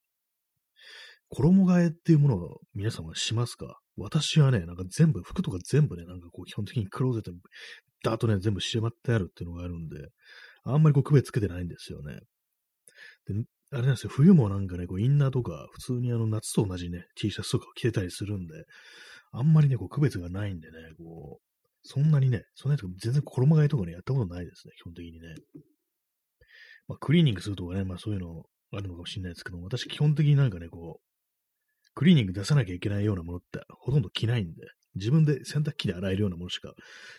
[1.29, 3.79] 衣替えっていうものを皆さんはしますか？
[3.95, 7.37] 私はね、なんか全部、服とか全部ね、なんかこう、基本的にクローゼットに、
[8.03, 10.09] ダーッとね、全部閉まってあるっていうのがあるんで、
[10.65, 12.19] あんまりこう、区別つけてないんですよね。
[13.25, 18.65] で、あれなんですよ、冬もなんかね、こう、インナーとか、普通にあの、夏と同じね、T シャツとかを着てたりするんで、
[19.31, 21.52] あんまりね、こう、区別がないんでね、こう、
[21.83, 25.35] そんなにね、そんなに全然衣替えとかね、やったことないですね、基本的にね。
[26.87, 34.61] まあ、クリーニングするとかね、まあそういうのあるのかもしれないですけども、私基本的になんかね、こう、クリーニング出さなきゃいけないようなものってほとんど着ないんで、
[34.95, 36.69] 自分で洗濯機で洗えるようなものしか、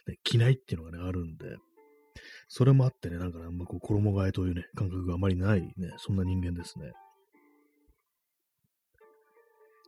[0.07, 1.57] ね、着ないっていうのがね、あるんで、
[2.48, 6.92] それもあってね、なんかね、あんまこう衣替えというね、感覚があまりないね、そんな人間ですね。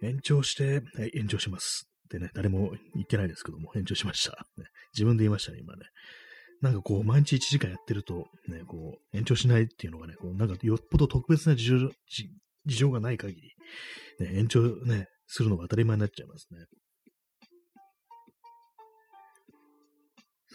[0.02, 1.88] 延長して、はい、延長します。
[2.06, 4.46] ってね、誰も言ってないですけども、延長しました。
[4.56, 4.64] ね、
[4.94, 5.82] 自分で言いましたね、今ね。
[6.62, 11.90] なんかこう、毎日1時間やってると、ね、こう、延長しないっていうのがね、こうなんかよっぽど特別な事情、
[12.64, 13.50] 事情がない限り、
[14.20, 16.64] ね、延長ね、するのが当たり前になっちゃいますね。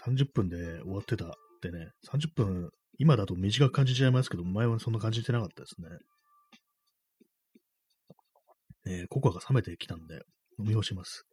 [0.03, 1.29] 30分で終わってたっ
[1.61, 5.89] てね、30分、今だと短く感じちゃいますけど、前はそんな感じてなかったですね。
[8.87, 10.15] えー、ココアが冷めてきたんで、
[10.59, 11.23] 飲み干します。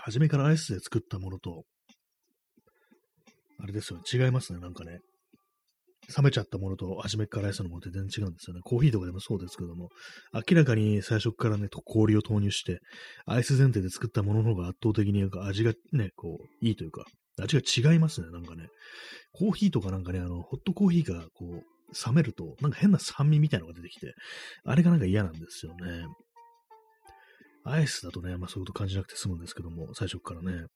[0.00, 1.64] 初めからアイスで作ったものと、
[3.60, 4.98] あれですよね、違いますね、なんかね。
[6.14, 8.60] 冷めちゃったものと初めからアイスのものって全然違うんですよね。
[8.62, 9.88] コーヒーとかでもそうですけども、
[10.34, 12.80] 明らかに最初からね、氷を投入して、
[13.26, 17.04] アイス前提で作ったものの方が圧倒的になんか味がね、こう、いいというか、
[17.40, 18.66] 味が違いますね、なんかね。
[19.32, 21.62] コーヒーとかなんかね、あの、ホットコーヒーがこう、
[22.06, 24.12] 冷めると、なんか変な酸味みたいなのが出てきて、
[24.64, 26.04] あれがなんか嫌なんですよね。
[27.64, 30.66] アイスだとね、まあそういうこと感じなくて済むんですけども、最初からね。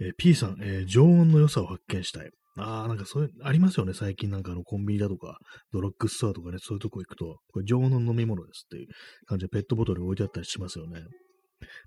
[0.00, 2.30] えー、P さん、えー、常温の良さを発見したい。
[2.58, 3.94] ああ、なんかそういう、ありますよね。
[3.94, 5.38] 最近なんかあのコンビニだとか、
[5.72, 8.88] ドラッグストアとかね、そういうとこ行くと、これ常温の飲み物ですっていう
[9.26, 11.02] 感じでペットボトル置いてあったりしますよね。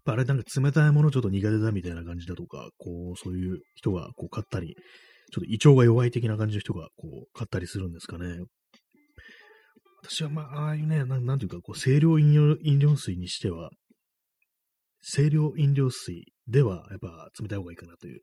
[0.06, 4.76] あれなんか冷たいものちょっと苦手だみたいな感じだとか、こう、そういう人がこう買ったり、
[5.32, 8.38] ちょっと胃腸が弱い的な感じの人がこう買ったりするんですかね。
[10.10, 13.70] 私はまあ、ああいうね、なんていうか、こう、清涼飲料飲料水にしては、
[15.02, 18.22] 清涼飲料水では、やっぱ冷たい方がいいかなという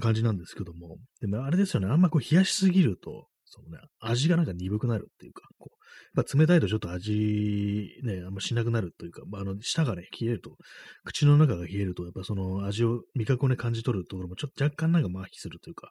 [0.00, 10.56] 感じなんですけども、でもあれですよね、あんまこう冷やしすぎると、そのね、味がなんか鈍くなるっていうか、こう、やっぱ冷たいとちょっと味ね、あんましなくなるというか、まあ、あの、舌がね、冷えると、
[11.04, 15.90] 口の中が冷えると、やっぱその味を、味覚をね、感じ取るところもちょっと若干なんか麻痺するというか、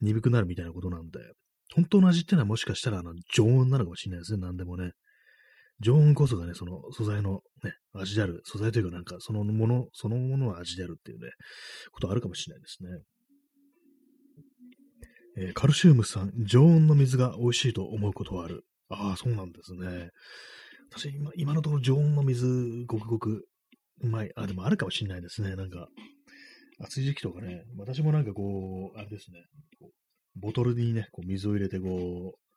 [0.00, 1.18] 鈍くなるみたいなことなんで、
[1.74, 4.92] 本当の味ってのはもしかしたら、あの、常温なのかもしれないですね、何でもね。
[5.80, 8.42] 常温こそがね、その素材のね、味である。
[8.44, 11.30] 素材というかなんか、そのもの、そのものの味であるっていうね、
[11.92, 12.90] ことあるかもしれないですね。
[15.38, 18.64] えー、カルシウムさん、常温の水が美味しいと思うことはある。
[18.90, 20.10] ああ、そうなんですね。
[20.92, 23.46] 私、今、今のところ常温の水、ごくごく
[24.02, 24.30] うまい。
[24.34, 25.54] あ、でもあるかもしれないですね。
[25.54, 25.88] なんか、
[26.80, 29.44] 暑い時期とかね、私もなんかこう、あれですね、
[29.78, 29.99] こう
[30.36, 32.50] ボトルにね、こう水を入れてこう、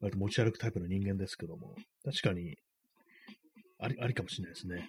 [0.00, 2.56] 割と持ち歩くタイプの人間ですけども、確かに、
[3.78, 4.88] あり、ありかもしれないですね。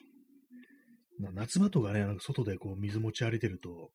[1.33, 3.91] 夏場とかね、なんか外でこう水持ち歩いてると、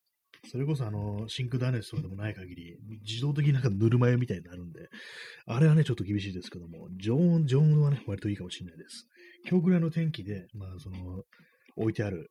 [0.51, 4.89] それこそあの、シンクダネスとかでもない限り、自動的になんかぬるま湯みたいになるんで、
[5.47, 9.09] あれはね、ちょっと厳しいですけども、常温、常温はね、割といいかもしれないです。
[9.49, 11.23] 今日ぐらいの天気で、まあ、その、
[11.77, 12.31] 置いてある、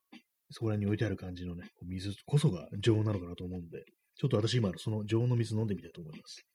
[0.51, 3.83] そこら辺に置いてある感じのね、水こそが常温なのかなと思うんで、
[4.17, 6.45] ちょっと私今、その常温の水飲んでみたいと思います。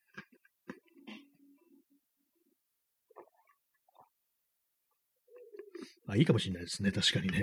[6.09, 6.90] あ、いいかもしれないですね。
[6.90, 7.42] 確かにね。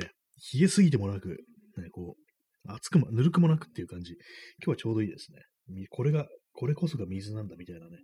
[0.53, 1.30] 冷えすぎてもなく、
[1.77, 4.13] ね、こう、熱くも、ぬるくもなくっていう感じ。
[4.13, 5.88] 今日はちょうどいいですね。
[5.89, 7.97] これが、これこそが水なんだみたいなね、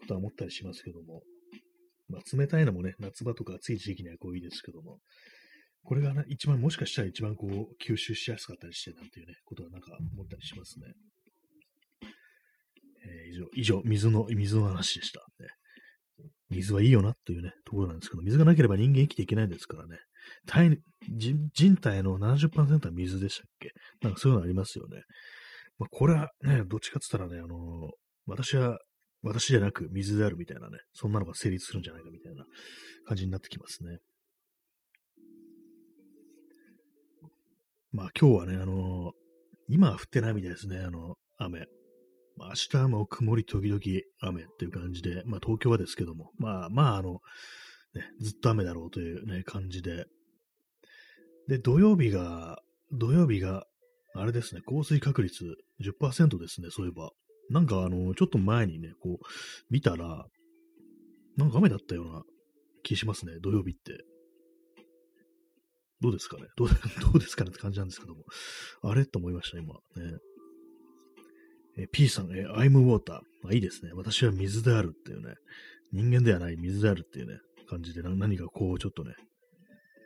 [0.00, 1.22] ことは思ったりしますけども。
[2.08, 4.98] まあ、冷たいのもね、夏場とか暑い時期にはこういいですけども。
[5.84, 10.86] これがね、一番、もしかしたら一番こう、吸収しやすかったりして、なんていうね、ことはなんか思ったりしますね。
[13.04, 15.20] えー、以上、以上、水の、水の話でした。
[15.38, 15.48] ね、
[16.50, 19.98] 水はいいよなというね、ところなんですけど、水がなければ人間生きていけないですからね。
[20.46, 20.78] 体
[21.52, 23.72] 人体の70%は水でしたっけ？
[24.00, 25.02] なんかそういうのありますよね。
[25.78, 27.90] まあ、これはね、どっちかって言ったらね、あのー、
[28.26, 28.78] 私は、
[29.22, 32.44] 私じゃなく水であるみたいなね、そんなのが成立するんじゃないかみたいな
[33.06, 33.98] 感じになってきますね。
[37.90, 39.10] まあ今日はね、あのー、
[39.68, 41.66] 今は降ってないみたいですね、あの、雨。
[42.36, 43.80] まあ、明日も曇り時々
[44.20, 47.20] 雨っていう感じで、まあ東京はですけども、まあまああの、
[47.94, 50.06] ね、ずっと雨だろうというね、感じで。
[51.48, 52.58] で、土曜日が、
[52.92, 53.66] 土曜日が、
[54.14, 55.44] あれですね、降水確率
[55.80, 57.10] 10%ですね、そういえば。
[57.50, 59.26] なんかあの、ちょっと前にね、こう、
[59.70, 60.26] 見たら、
[61.36, 62.22] なんか雨だったような
[62.82, 64.04] 気しますね、土曜日って。
[66.00, 66.44] どうですかね？
[66.56, 66.68] どう
[67.00, 68.24] どうですかねって感じなんですけども。
[68.82, 69.06] あれ？
[69.06, 69.74] と思いました、今。
[69.74, 69.80] ね。
[71.76, 73.20] え P さん、え I'm water。
[73.46, 73.92] あ、いいですね。
[73.94, 75.34] 私は水であるっていうね。
[75.92, 79.14] 人間ではない水であるっていうね、感じで何かこう、ちょっとね、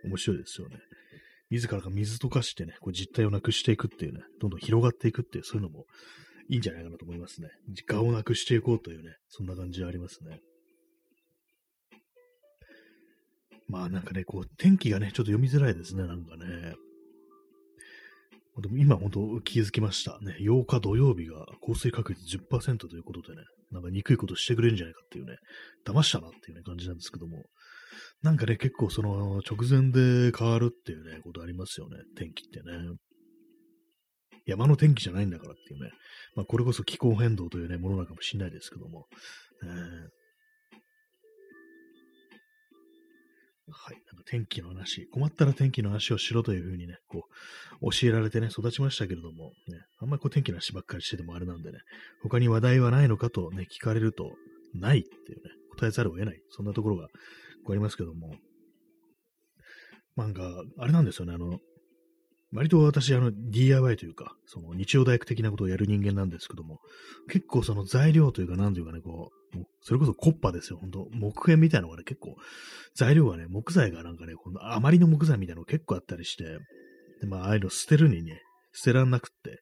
[0.04, 0.76] 面白いですよね。
[1.50, 5.84] 自らが水溶かしてね、こう実体をなくしていくっていうね、どんどん広がっていくっていう、そういうのも
[6.50, 7.48] いいんじゃないかなと思いますね。
[7.90, 10.40] 我をなくしていこうというね、そんな感じはありますね。
[13.68, 16.74] まあなんかね、こう、天気がね、ちょっと読みづらいですね、なんかね。
[18.60, 20.36] でも今本当気づきましたね。
[20.40, 25.36] 8日土曜日が降水確率10%ということでね、なんか憎いことしてくれるんじゃないかっていうね、
[25.86, 27.44] 騙したなっていうね感じなんですけども、
[28.22, 32.96] なんかね、結構その直前で変わるっていうね、ことありますよね、天気ってね。
[34.46, 35.90] 山の天気じゃないんだからっていうね、
[36.34, 39.06] まあこれこそ気候変動というね、ものなのかもしれないですけども、
[39.62, 40.17] えー
[43.70, 43.96] はい。
[44.06, 47.24] なんか天気の話、困ったら天気の話をしろというふうにね、こ
[47.82, 51.78] う、教えられてね、育ちましたけれども、ね、あんまりこう天気の話ばっかりしててもあれなんでね、
[52.22, 54.32] 他に話題はないのかとね、聞かれると、
[54.74, 56.40] ないっていうね、答えざるを得ない。
[56.50, 57.08] そんなところが、
[57.64, 58.34] こうありますけども、
[60.16, 60.42] なんか、
[60.78, 61.58] あれなんですよね、あの、
[62.52, 66.80] 割と私、あの、DIY というか、その日曜大工的なことをやる人間なんですけども、
[67.30, 69.37] 結構その材料というか、なんというかね、こう、
[69.80, 72.36] それこそコッパですよ、本当木片みたいなのがね、結構、
[72.94, 76.58] 材料がね、木材がなんかね、この余りの木材みたいなの結構あったりして、
[77.20, 79.60] で、まあ、ああいうの捨てるにね、捨てらんなくって。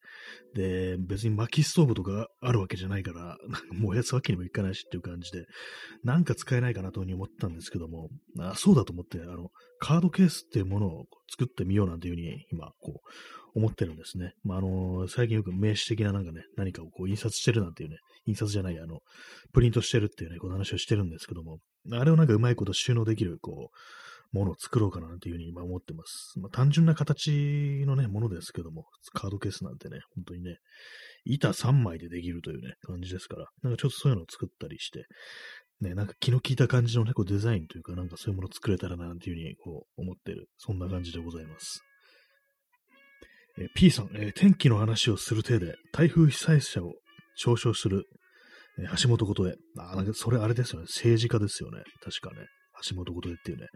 [0.54, 3.38] で、別に薪ストーブとかあるわけじゃないから、
[3.72, 5.46] 燃やすわけにもいかないしっていう感じで、
[6.02, 8.08] なんか使えないかなとううに思ったんですけども、
[8.40, 13.00] あそうだと思って、あの、カードケースっていうものを作ってみようなんていうふうに今、こ
[13.54, 14.34] う、思ってるんですね。
[14.44, 17.96] まあ、あの、最近よく名詞的ななんかね、何かをこう印刷してるなんていうね、
[18.26, 19.00] 印刷じゃない、あの、
[19.52, 21.58] プリントしてるっていうね、この話をしてるんですけども、
[21.92, 23.76] あれをなんかうまいこと収納できる、こう、
[24.36, 26.38] ものを作ろうかなというふうに今思ってます。
[26.38, 30.58] まあ、単純な形のね、ものですけども、カードケースなんてね、本当にね、
[31.24, 35.04] 板3枚でできるというね、感じですから、なんかちょっとそういうのを作ったりして、
[35.80, 41.82] ね、なんか気の利いた感じのね、こうデザインというか、なんかそういうものを作れたらな、なんていうふうにこう思ってる、そんな感じでございます。
[43.58, 46.94] え P さん、えー、天気の話をする手で、台風被災者を
[47.42, 48.04] 嘲笑する、
[48.78, 49.54] えー、橋本ことへ。
[49.78, 50.86] あ、なんかそれあれですよね。
[50.88, 51.82] 政治家ですよね。
[52.02, 52.46] 確かね。
[52.88, 53.66] 橋本ことへっていうね。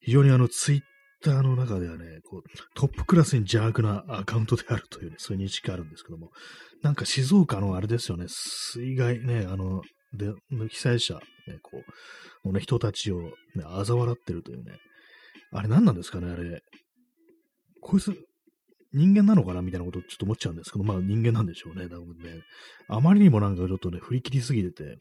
[0.00, 0.80] 非常にあの、ツイッ
[1.22, 2.42] ターの中ではね、こう、
[2.74, 6.30] トップクラスに邪悪なアカウントであるというね、そういう認識があるんですけども、
[6.82, 10.32] なんか静岡のあれですよね、水害ね、あの、で、
[10.68, 11.20] 被災者、ね、
[11.62, 11.82] こ
[12.44, 13.32] う、のね、人たちを、ね、
[13.64, 14.76] 嘲笑ってるというね、
[15.52, 16.60] あれ何なんですかね、あれ。
[17.80, 18.14] こいつ、
[18.94, 22.42] 人間なのかなみたいなことちょっと思っちゃうんですけど、まあ人間なんでしょうね、多分ね。
[22.88, 24.98] あまりにもなんかちょっとね、振り切りすぎてて、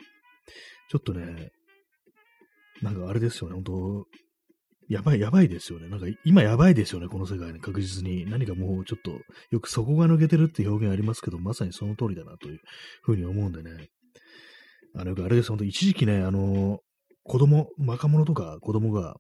[0.90, 1.52] ちょっとね、
[2.82, 4.06] なんかあれですよね、本当
[4.92, 5.88] やばい、やばいですよね。
[5.88, 8.26] なんか今やばいですよね、この世界ね、確実に。
[8.30, 12.60] 何かもうちょっと、よく底が抜けてるって表現ありますけど、まさにその通りだなという
[13.02, 13.88] ふうに思うんでね。
[14.94, 16.80] あの、あれです、本当一時期ね、あの、
[17.24, 19.16] 子供、若者とか子供が、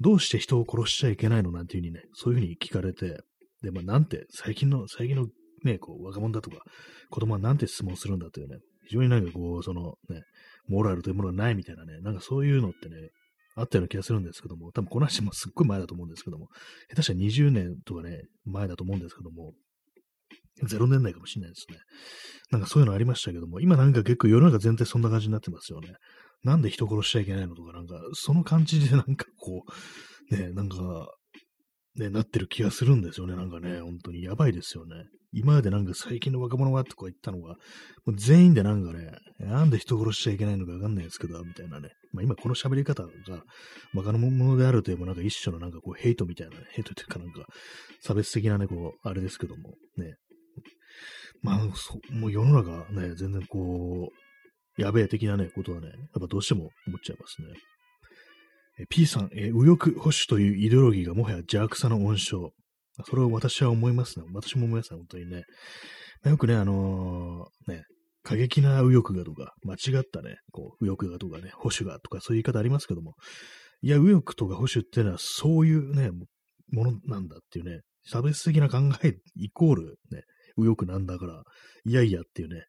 [0.00, 3.20] どうして人を殺しちゃいけないのなんていうふうにね、そういうふうに聞かれて、
[3.62, 5.26] で、まあ、なんて、最近の、最近の
[5.64, 6.58] ね、こう、若者だとか、
[7.10, 10.22] 子供はなんて質問するんだというね、非常になんかこう、そのね、
[10.68, 13.10] モラルというものがないみたいなね、なんかそういうのってね、
[13.54, 16.48] あったような気がするんですけども、多分この話もすっごい前だと思うんですけども、
[16.88, 19.52] 下手したら20年とかね、前だと思うんですけども、
[20.62, 21.78] 0年代かもしれないですね。
[22.50, 25.94] なんかそういうのありましたけども、今なんか結構世の中全体そんな感じになってますよね。
[26.44, 29.62] なんで人殺しちゃいけないのとか、なんか、その感じでなんかこ
[30.30, 30.76] う、ね、なんか、
[31.96, 33.36] ね、なってる気がするんですよね。
[33.36, 35.04] なんかね、本当にやばいですよね。
[35.34, 37.54] 今までなんか最近の若者はとか言ったのが、
[38.04, 41.90] もう全員でなんかね、なんで人殺しちゃいけないのかわかんないですけど、みたいなね。
[42.12, 43.10] まあ今この喋り方が
[43.94, 47.46] 若者であるというもなんか一種のなんかこうヘイトみたいな、ね、ヘイトというかなんか
[48.02, 50.16] 差別的なね、こう、あれですけども、ね。
[51.42, 54.10] まあ、そもう世の中ね、全然こ
[54.78, 57.48] う、やべえ的なね、ことはね、やっぱどうしても思っちゃいますね。
[58.88, 62.50] P さん、え右翼保守というイデオロギーがもはや邪悪さの温床。
[63.04, 64.24] それを私は思いますね。
[64.32, 65.44] 私も思いますね、本当にね。
[66.24, 67.84] よくね、あのー、ね、
[68.22, 73.14] 過激な右翼がとか、間違ったね、こう、右翼がとかね、保守がとか、そういう言い方ありますけども、
[73.82, 76.10] いや、右翼とか保守っていうのは、そういうね、
[76.70, 80.22] ものなんだっていうね、差別的な考えイコール、ね、
[80.56, 81.42] 右翼なんだから、
[81.84, 82.66] いやいやっていうね、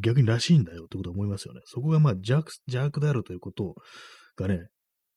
[0.00, 1.60] 逆にらしいんだよってことは思いますよね。
[1.64, 3.74] そこがまあ邪悪邪悪であるということ
[4.36, 4.68] がね、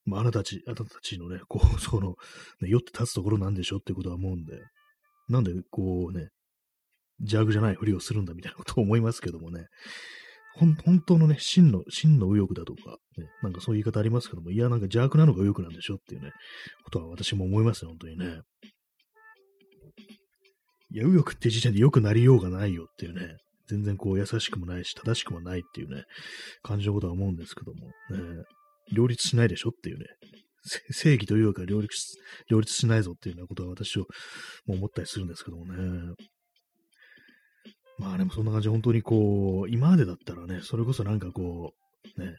[0.05, 2.15] まあ、あなたたち、あなたたちのね、こう、 その、
[2.61, 4.61] ね、酔って立つところなんでしょってことは思うんで、
[5.29, 6.29] なんで、こうね、
[7.19, 9.67] 邪悪じゃないふりをするんだみたいなことを思いますけどもね、
[10.55, 16.31] ほん本当のね、真の、真の右翼だとか、ね、なんかそういう言い方ありますけども、いや、なんか邪悪なのが右翼なんでしょっていうね、
[16.83, 18.41] ことは私も思いますよ、本当にね。
[20.91, 23.37] いや、右翼って時点で良くなりようがないよっていうね、
[23.67, 26.03] 全然こう優しくもないし、正しくもないっていうね、
[26.61, 28.43] 感じのことは思うんですけども、ね、
[28.93, 30.05] 両立しないでしょっていうね、
[30.91, 31.95] 正義というか両立
[32.49, 34.05] 両立しないぞっていうようなことは私を
[34.67, 36.15] 思ったりするんですけどもね。
[37.97, 41.73] まあでもそんな感じで本当にこう、今までだったらね、それこそなんかこ
[42.17, 42.35] う、ね、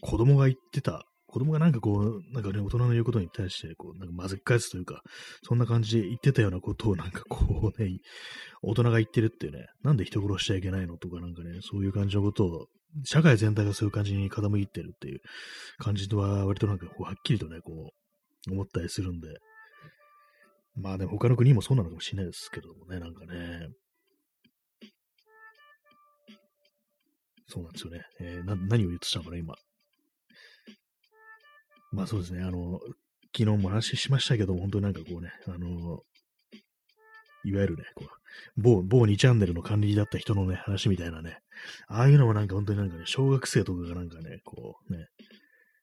[0.00, 5.02] 子供が言ってた子供がなんかこう、なんかね、大人の言うことに対して、こう、なんかまずっ返すというか、
[5.42, 7.98] そんな感じで言ってたようなことをなんかこうね、
[8.62, 12.66] 大人が言ってるっていうね、なんで人殺しちゃいけないのとかなんかね、そういう感じのことを、
[13.04, 15.20] 社会全体がそういう感じに傾いてるっていう
[15.78, 17.92] 感じとは、割となんかこう、はっきりとね、こ
[18.48, 19.28] う、思ったりするんで、
[20.80, 23.68] まあでも他の国もそうなのかもしれないですけどもね、なんかね。
[27.48, 28.02] そうなんですよね。
[28.20, 29.54] えー、な何を言ってたのかな、今。
[31.90, 32.78] まあそうですね、あの、
[33.36, 36.02] 昨日も話しましたけど、本当になんかこうね、あの、
[37.48, 38.08] いわゆるね、こう、
[38.56, 41.38] 某、某2チャンネルの管理だった人のね、話みたいなね、
[41.88, 45.06] ああいうのもなんか本当になんかね、小学生とかがなんかね、こうね、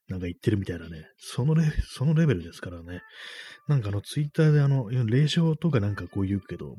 [0.07, 3.01] なんか言ってるみたいなね、そのレ、そのレベルですからね。
[3.67, 6.75] なんかあの、ツイッターであの、霊障とかなんかこう言うけど、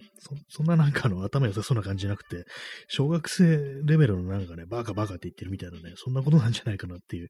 [0.49, 2.45] そ、んななんかあの、頭良さそうな感じじゃなくて、
[2.87, 7.29] 小学生レベルのなんかね、バカバカって言ってるみたいなね、そんなことなんじゃないかなっていう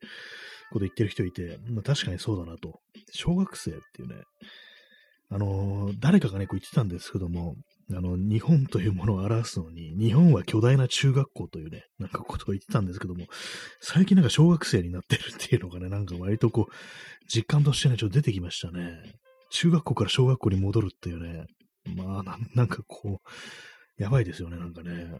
[0.70, 2.80] こと言ってる人いて、まあ確かにそうだなと。
[3.12, 4.16] 小学生っていうね、
[5.28, 7.56] あの、誰かがね、こう言ってたんですけども、
[7.90, 13.26] あの、日本というものを表すのに、日本は巨大な中学校というね、なんかことを言ってたんですけども、
[13.80, 16.72] 最近なんか小学生になってるっていうのがね、なんか割とこう、
[17.28, 18.98] 実感としてね、ちょっと出てきましたね。
[19.50, 21.46] 中学校から小学校に戻るっていうね、
[21.96, 25.12] まあな、なんかこう、やばいですよね、なんかね。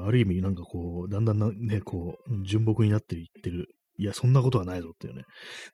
[0.00, 3.68] ある意味、なんかこう、だんだんね、こう、純朴になっていってる。
[3.98, 5.24] いや、そんなことはないぞっていうね、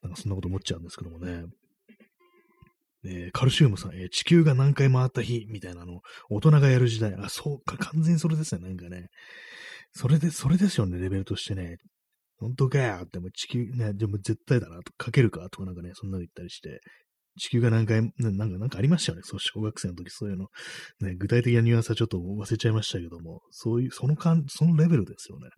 [0.03, 1.45] なんかそんなこと思っちゃうんですけどもね。
[3.05, 7.15] えー、カルシウムさん、えー、地球が何回回った日みたいなの、大人がやる時代。
[7.15, 9.09] あ、そうか、完全にそれですね、なんかね。
[9.93, 11.77] それで、それですよね、レベルとしてね。
[12.39, 16.81] 本当かよっても地球、ね、でも絶対だな、とかけるかとかなんかね、そんなの言ったりして、
[17.39, 19.23] 地球が何回、なんか、なんかありましたよね。
[19.25, 20.49] そう、小学生の時そういうの。
[21.01, 25.49] ね、具体的なニュアンスはちょっと忘れちゃいましたけども、そういう、その感、そのレベルですよね。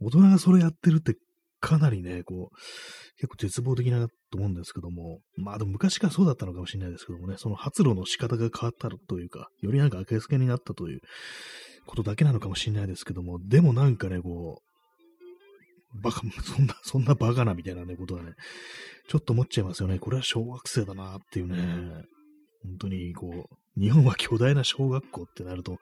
[0.00, 1.16] 大人がそれやってるって
[1.62, 2.56] かなりね、こう、
[3.16, 11.00] 結構絶望的なと思うんですけども、まあでも昔からそうだったのかもしれないですけどもね、その発露の仕方が変わったというか、よりなんか明け付けになったという
[11.86, 18.32] ことだけなのかもしれないですけども、でもなんかね、こう、バカ、そんな、そんなバカなみたいなね、ことはね、
[19.08, 20.00] ちょっと思っちゃいますよね。
[20.00, 22.04] これは小学生だなっていうね、
[22.64, 25.78] 本当にこう、日本は巨大な小学校ってなると、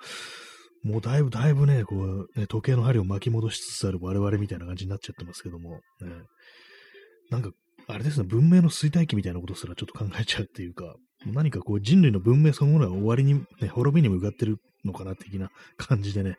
[0.82, 5.80] もうだいぶ、だいぶね、こう、ね、時計の針を巻き戻しつつある我々みたいな感じになっちゃってますけども、ね、
[7.30, 7.50] なんか、
[7.86, 10.94] あれですね、文明の衰退期みたいなことすらちょっと考えちゃうっていうか、
[11.26, 16.38] 何かこう人類の文明そのものが終わりに、ね、滅びに向かってるのかな、的な感じでね、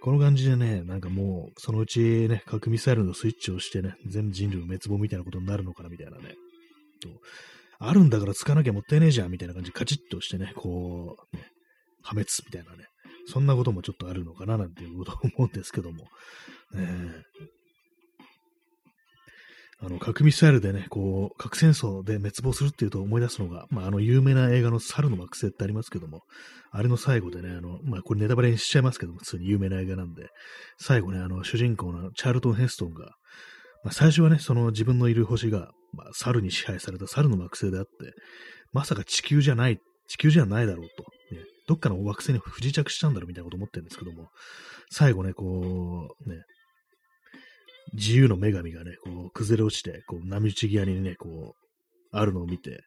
[0.00, 6.34] この感じでね、なんかもう、そのうちね、核ミサイルのスイッチをしてね、全部人類の滅亡みたいなことになるのかな、みたいなね。
[7.00, 7.08] と
[7.80, 11.44] あるんだから使わなきゃもったいねえじゃん、みたいな感じでカチッとしてね、こう、ね、
[12.02, 12.86] 破滅みたいなね、
[13.28, 15.98] そんなこともちょっとあるのかななんていうことを思うんですけども。
[16.74, 16.88] ね、
[19.80, 26.22] あの、核ミサイルでね、こう、核戦争で滅亡するっていうと思い出すのが、まあ、あの、有名な映画の猿の惑星ってありますけども、
[26.72, 30.28] あれの最後でね、あの、まあ、これネタバレにしちゃいますけども、普通に有名な映画なんで、
[30.78, 33.14] 最後ね、あの、主人公のチャールトン・ヘストンが、
[33.84, 37.90] まあ、最初はね、その自分のいる星が、まあ、猿に支配された猿の惑星であって、
[38.72, 41.04] まさか地球じゃない、地球じゃないだろうと、
[41.68, 44.30] どっかの惑星に不時着したんだろうみたいなこと思ってるんですけども、
[44.90, 46.42] 最後ね、こう、ね、
[47.92, 52.80] 自由の女神がね、こう、崩れ落ちて、こう、波打ち際にね、こう、あるのを見て、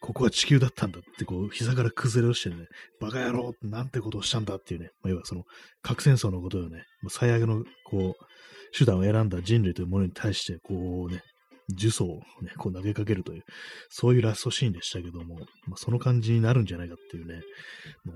[0.00, 2.66] ここは地球だったんだって、こう、膝から崩れ落ちてね、
[3.00, 5.44] バカ野郎なんてことをしたんだっていうね、まあ、要はその、
[5.82, 11.22] 核戦争のことをね、最悪の、こう、手段を選んだ人類というものに対して、こうね、
[11.68, 13.44] 呪詛をね、こう投げかけるという、
[13.88, 17.40] そういうラストシーンでしたけども、まあ、その感じになるんじゃないかっていうね、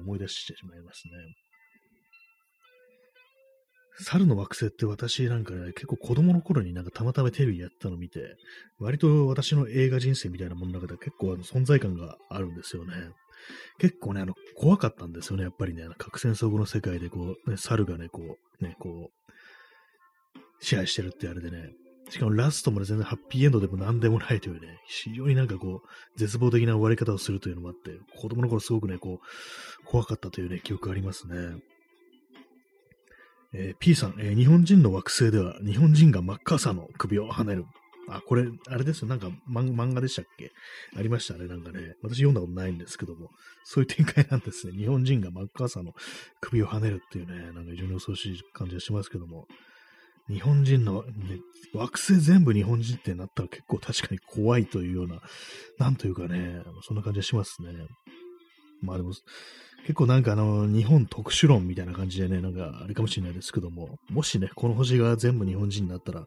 [0.04, 1.12] 思い出してしまいますね。
[4.00, 8.36] 猿の惑星って私なんかね、結構子供の頃になんかたまたまテレビやったのを見て、
[8.78, 12.94] 割と私の映画人生みたいなものの中では結構あの存在感があるんですよね。
[13.78, 21.72] 結構ね、あの、怖かったんですよね、やっぱりね、核戦争後の世界でこう、ね、猿がね、こう、ね、こう、支配してるってあれでね、
[22.12, 25.88] しかもラストまで全然ハッピーエンドでも何でもないというね、非常になんかこう、
[26.18, 31.56] 絶望的な終わり方をするというのもあって、子供の頃すごくね、こう、怖かったというね、記憶がありますね。
[33.54, 37.64] えー、P さん、えー、日本人の惑星では日本人がマッカーサーの首を跳ねる。
[38.08, 39.08] あ、これ、あれですよ。
[39.08, 40.52] なんか漫画でしたっけ？
[40.96, 41.46] ありましたね。
[41.48, 41.94] なんかね。
[42.02, 43.30] 私読んだことないんですけども。
[43.64, 44.72] そういう展開なんですね。
[44.72, 45.92] 日本人がマッカーサーの
[46.40, 47.52] 首を跳ねるっていうね。
[47.52, 49.46] なんか非常に恐ろしい感じがしますけども。
[50.28, 51.40] 日本人の、ね、
[51.74, 55.20] 惑星全部日本人ってなったら結構確かに怖いというような、
[55.78, 57.72] なんというかね、そんな感じがしますね。
[58.82, 59.12] まあでも、
[59.82, 66.24] 結構なんかあの、日本特殊論みたいな感じでね、なんかあれかもしれないですけども、もしね、この星が全部日本人になったら、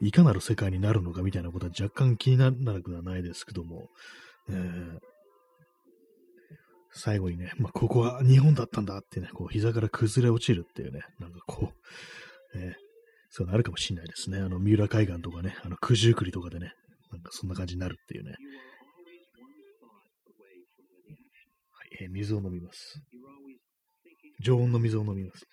[0.00, 3.88] いかなる世界になるのかみたいなことは若干気にならなくはないですけども、
[4.48, 4.98] えー、
[6.92, 11.72] 最後にね、まあ、ここは日本だったんだってね、こう、膝から崩れ落ちるっていうね、なんかこ
[12.54, 12.76] う、ね、
[13.36, 14.38] そういうのあるかもしれないですね。
[14.38, 16.70] あの、三浦海岸とかね、あの、九十九里とかでね、
[17.10, 18.30] なんかそんな感じになるっていうね。
[18.30, 18.38] はい、
[22.02, 23.02] えー、水を飲みます。
[24.40, 25.44] 常温の水を飲みます。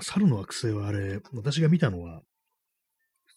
[0.00, 2.22] 猿の惑星はあれ、私が見たのは、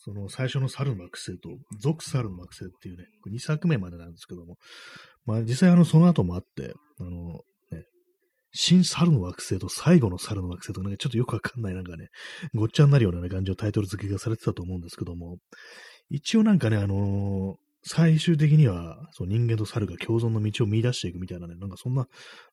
[0.05, 1.49] その最初の猿の惑星と、
[1.81, 4.55] 属猿の惑星っていうね、2作目までなんですけども、
[5.25, 7.41] まあ実際あの、その後もあって、あの、
[8.53, 12.07] 新猿の惑星と最後の猿の惑星とかなんかちょっとよくわかんないなんかね、
[12.53, 15.37] ごっちゃになるような、感じのタイトル付けがされてたと思うんですけども、
[16.09, 22.05] 一応なんかね、あのー、最終的には、そう人間と猿が共存の道を見出していくみたいなね、なんかそんな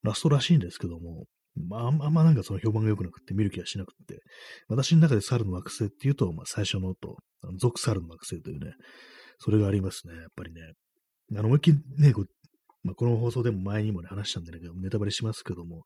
[0.03, 1.25] ラストらしいんですけども、
[1.69, 4.21] まあ、あんまなんかその評判が良くなくて見る気がしなくて、
[4.69, 7.17] 私の中で猿の惑星っていうと、まあ最初のと、
[7.59, 8.73] 属猿の惑星というね、
[9.39, 10.61] それがありますね、やっぱりね。
[11.37, 12.27] あの、思いっきりね、こう
[12.83, 15.85] まあ、この放送でも前にもね、話したんでね、ネタバレしますけども、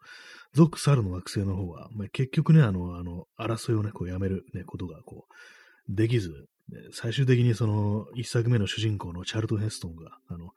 [0.52, 6.46] 属猿の惑星の方は、まあ、結局ね、あの、あの、争いをね、こうやめるね、ことが、こう、できず、
[6.92, 10.50] 最終的にその、一作目の主人公のチャルト・ヘストンが、あの、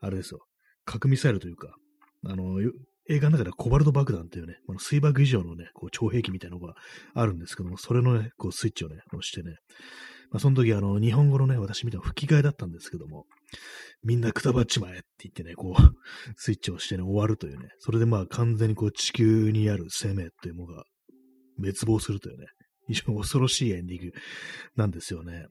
[0.00, 0.40] あれですよ、
[0.84, 1.74] 核ミサイルというか、
[2.24, 2.60] あの、
[3.10, 6.74] 映画の中ではコバルト爆弾っていうね、この水爆以上のね、こう超兵器みたいなのが
[7.14, 9.56] あるんですけども、それのね、こうスイッチをね、押してね、
[10.30, 13.26] まあ、その時あの、日本語のね、私見たの吹き替えだったんですけども、
[14.02, 15.82] みんなくたばっちまえって言ってね、こう、
[16.36, 20.84] スイッチを押してね、終わるというね、それでまあ完全にこう地球にある生命っていうものが
[21.58, 22.46] 滅亡するというね、
[22.86, 24.12] 非常に恐ろしいエンディング
[24.76, 25.46] なんですよね。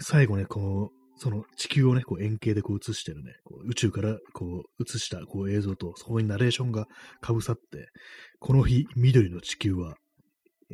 [0.00, 6.86] 最後ね、こう、その地球をね、こう円形でこう映してるね、こう宇宙からこう映したこう映像と、そこにナレーションが
[7.20, 7.88] かぶさって、
[8.38, 9.96] この日、緑の地球は、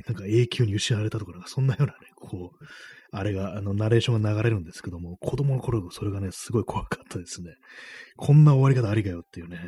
[0.07, 2.65] なんか永久に失われたとか、なんかそんなようなね、こう、
[3.13, 7.51] あれが、あの、ナレーションが流れるんですけども、子供の頃、それがね、すごい怖かったですね。
[8.17, 9.61] こんな終わり方ありかよっていうね。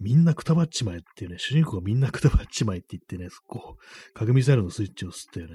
[0.00, 5.46] みんなくたばっちまえっていうね、主人公がみんなくたばっちまえって言ってね、こう、核ミサイルのスイッチを吸ってね、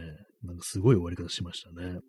[0.43, 1.99] なんかすごい終わり方しましたね。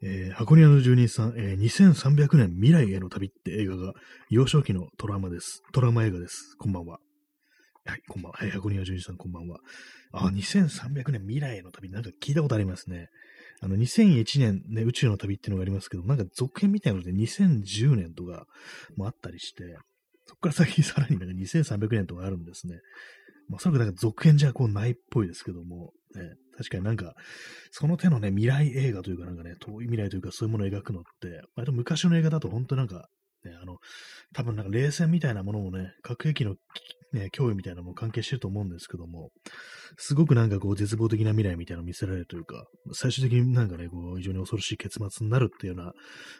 [0.00, 3.94] えー、箱庭の住人さん、えー、2300年未来への旅って映画が
[4.30, 5.62] 幼少期のトラウマです。
[5.72, 6.54] トラウマ映画です。
[6.56, 7.00] こんばんは。
[7.88, 8.38] はい、こんばんは。
[8.38, 9.60] はい、箱庭住人さん、こんばんは。
[10.12, 13.08] あ、2300年未来への旅、なんか聞いたことありますね。
[13.62, 18.44] あの、2001年ね、宇宙の旅っていうのがありますけど、なんか続編みたいなので2010年とか
[18.98, 19.78] もあったりして、
[20.26, 22.74] そこから先さらになんか2300年とかあるんですね。
[23.48, 27.14] まあ、おそらくなんか続編じゃこうないっぽいですけども、ね、確かになんか、
[27.70, 33.08] その手のね、未来映画というかなんかね、遠い未来というかそういうものを描くのって、割と昔の映画だと本当なんか、
[33.46, 33.78] ね、あの、
[34.34, 36.56] 多分なんか冷戦みたいなものもね、核兵器の、
[37.12, 39.30] ね、脅威みたいなのも関係してると思うんですけども、
[39.96, 45.92] すごくなんかこう絶望的な未来みたいなのを見せられるというか、最終的になんかね、こう非常に恐ろしい結末になるっていうような、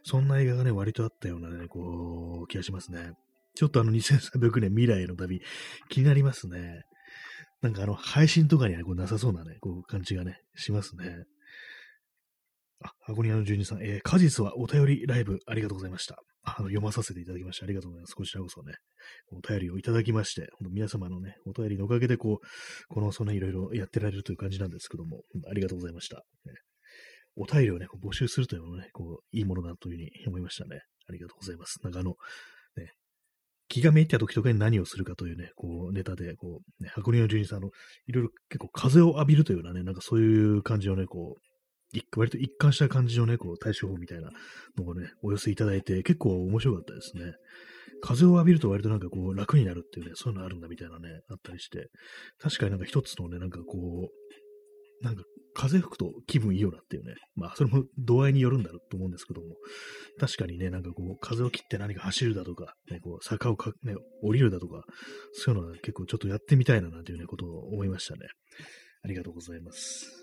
[0.05, 3.13] そんな映画がね、割とあったようなね、こう、気がしますね。
[3.55, 5.41] ちょっとあの2300年未来への旅、
[5.89, 6.83] 気になりますね。
[7.61, 11.25] なんかあの、配信とかにはこうなさそうなね、こう感じがね、しますね。
[12.85, 16.23] あ、箱庭の住人さん、えー、果実はお便りライブありがとうございました。
[16.57, 18.15] あの読まさせていただきましてありがとうございます。
[18.15, 18.75] こちらこそね、
[19.33, 22.47] お便りをいただきまして、本当皆様のね、お便りのおかげでこう、
[22.89, 26.25] この、そのいろいろやってられるという感じなんですけども、ありがとうございました。
[26.45, 26.55] ね、
[27.37, 30.81] お便りをね、募集するというのもね、こう、いいものだというふうに思いましたね。
[31.09, 31.79] ありがとうございます。
[31.83, 32.17] なんかあの、
[32.77, 32.93] ね、
[33.69, 37.71] 気がめいった時とかに何をするかというね、こう、ネタで、こう、ね、箱根の住人さんの、
[38.07, 41.48] いろいろ結構風を浴びるというようなね、なんかそういう感じのね、こう、
[42.17, 44.31] 割と一貫した感じのね、こう対処法みたいな
[44.77, 47.33] のをね、お寄せいただいて、結構面白かったですね。
[48.01, 51.89] 風を浴びると割となんかこう楽になるっていうね、そういうのあるんだみたいなね、あったりして、
[52.39, 55.23] 確かになんか一つのね、なんかこう、なんか
[55.55, 59.57] 風吹くと気分いいよなっていうね、まあそれも度合いによるんだろうと思うんですけども、
[60.19, 64.85] 確かにね、なんかこう風を切って何か走るだとか、ね、こう坂をか、ね、降りるだとか、
[65.33, 68.21] そういうのは結構ちょっとやってみたいななんていうね、ことを思いましたね。
[69.05, 70.18] ありがとうございます。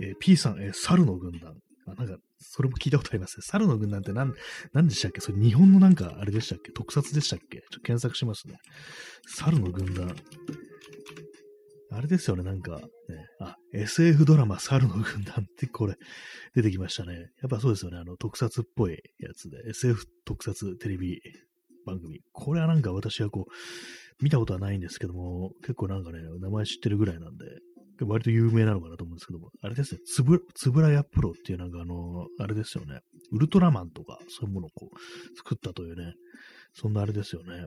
[0.00, 1.56] えー、P さん、えー、猿の軍団。
[1.86, 3.42] あ、なんか、それも聞いたことありますね。
[3.42, 4.32] 猿の軍団って何、
[4.72, 5.20] 何でしたっけ？
[5.20, 6.72] それ日本のなんか、あれでしたっけ？
[6.72, 7.58] 特撮でしたっけ？
[7.58, 8.56] ちょっと検索しますね。
[9.26, 10.16] 猿の軍団。
[11.90, 12.88] あれですよね、なんか、ね、
[13.40, 15.94] あ、SF ドラマ猿の軍団ってこれ
[16.54, 17.30] 出てきましたね。
[17.40, 21.20] やっぱそうですよね、あの特撮っぽいやつで、SF 特撮テレビ
[21.86, 22.20] 番組。
[22.32, 27.44] これはなんか私はこう、見たことはないんですけども、結構なんかね、名前知ってるぐらいなんで、
[28.00, 33.00] 割と有名なのかなと思うんですけども、あれですね、つぶ、つぶらやプロっていうなんかあの、あれですよね、
[33.32, 36.14] ウルトラマンとか、そういうものをこう、作ったというね、
[36.72, 37.66] そんなあれですよね。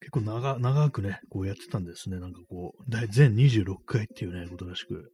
[0.00, 2.18] 結構長、長くね、こうやってたんですね。
[2.18, 5.12] なんかこう、全26回っていうね、ことらしく。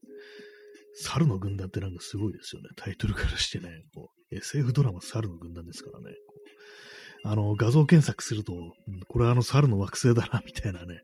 [0.98, 2.68] 猿の軍団ってなんかすごいですよね。
[2.76, 6.16] タイトルからしてね、こう SF ドラマ猿の軍団ですからね。
[7.24, 8.52] あの、画像検索すると、
[9.08, 11.00] これはあの猿の惑星だな、みたいなね。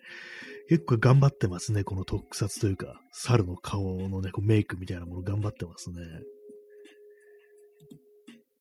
[0.69, 1.85] 結構頑張ってますね。
[1.85, 5.97] この特撮というか、猿の顔のね、こうメイクみたいなもの頑張ってますね。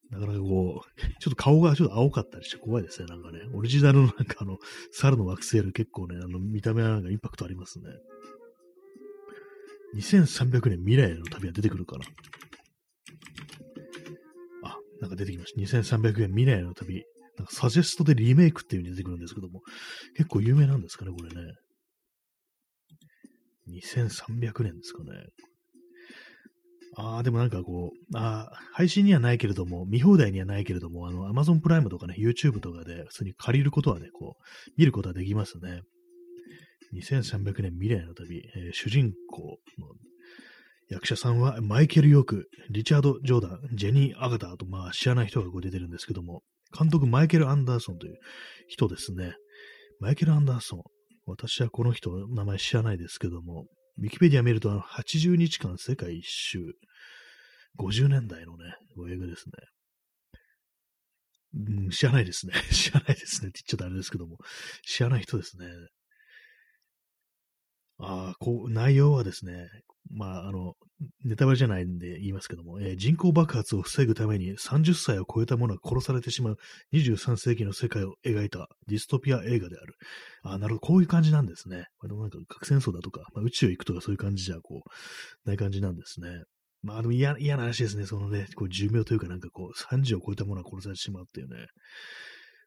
[0.10, 3.08] なかなかこう、ちょっと顔がちょっと青かったりして怖いですね。
[3.08, 4.58] なんかね、オリジナルのなんかあの、
[4.92, 7.86] 猿の惑星より結構ね、あの、見た目はなんかインパクトありますね。
[9.96, 12.06] 2300年未来への旅は出てくるかな。
[14.64, 15.62] あ、なんか出てきました。
[15.80, 17.04] 2300年未来への旅。
[17.38, 19.62] なんかサジェストでリメイクっていう風に出てくるんですけども、
[20.18, 21.54] 結構有名なんですかね、これね。
[23.72, 25.10] 2300年ですかね。
[26.98, 35.82] ああ、でもなんかこう、ああ、配信にはないけれども、見放題にはないけれども、あの、Amazon プライムとかね、YouTube とかで普通に借りることはね、こう、見ることはできますね。
[36.94, 39.88] 2300年未来の旅、えー、主人公の
[40.90, 46.44] 役者さんはマイケル・ヨーク、リチャード・ジョーダン、ジェニー・アガターと、まあ知らない人がこう出てるんですけども、
[46.78, 48.18] 監督マイケル・アンダーソンという
[48.68, 49.34] 人ですね。
[50.02, 50.84] マイケル・アンダーソン。
[51.26, 53.68] 私はこの人の名前知らないですけども、
[53.98, 56.74] ウィキペディア見るとあの80日間世界一周、
[57.80, 58.66] 50年代のね、
[59.10, 59.54] 映画ですね。
[61.54, 62.54] うん、知らないですね。
[62.72, 64.38] 知らないですねって言っちゃダメですけども、
[64.84, 65.68] 知らない人ですね。
[67.98, 69.68] ああ、こう、内容はですね、
[70.14, 70.76] まあ、あの、
[71.24, 76.58] ネタバレじゃないんで言いますけども、えー、人口爆発を防ぐために30歳を超えた者が殺されてしまう
[76.94, 79.96] 23世紀の世界を描いたディストピア映画である。
[80.44, 81.86] あなるほど、こういう感じなんですね。
[82.04, 86.44] でもなんか核戦争だとか、まあ、宇宙行くとかそういう感じじゃ、こう、ない感じなんですね。
[86.84, 88.06] まあでも嫌嫌な話ですね。
[88.06, 91.68] そのね、こう寿命というかなんかこう、30を超えた者が殺されてしまうっていうね。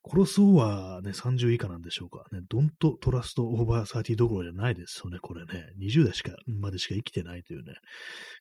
[0.06, 2.24] 殺そうはね、30以下なんでしょうか。
[2.30, 5.64] ね、ドントトラストオーバーサーティどころじゃないですよね、これね。
[5.80, 7.74] 20代しか、までしか生きてないというね、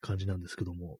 [0.01, 0.99] 感じなんですけども。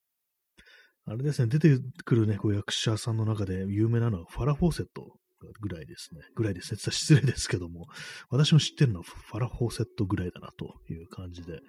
[1.05, 5.17] あれですね、出てくるね、こう役者さんの中で有名なのはファラ・フォーセット
[5.59, 6.21] ぐらいですね。
[6.35, 6.79] ぐらいですね。
[6.79, 7.87] 失礼ですけども、
[8.29, 11.59] 私も知ってるのはファラ・フォーセットぐらいだなという感じで、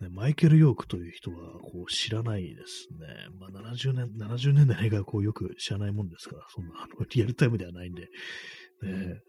[0.00, 3.06] ね、マイケル・ヨークという人はこう知らないですね。
[3.38, 8.02] まあ、70年、70年代の映画こうよく知らないもんですから、そんなあのリアルタイムではないんで。
[8.82, 9.20] ね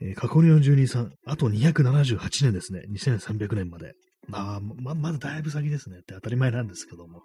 [0.00, 2.84] えー、過去の42、3、あと278年ですね。
[2.90, 3.94] 2300年まで。
[4.28, 7.22] まあ、ま、まだだいぶ先ですねって当たり前なんですけども。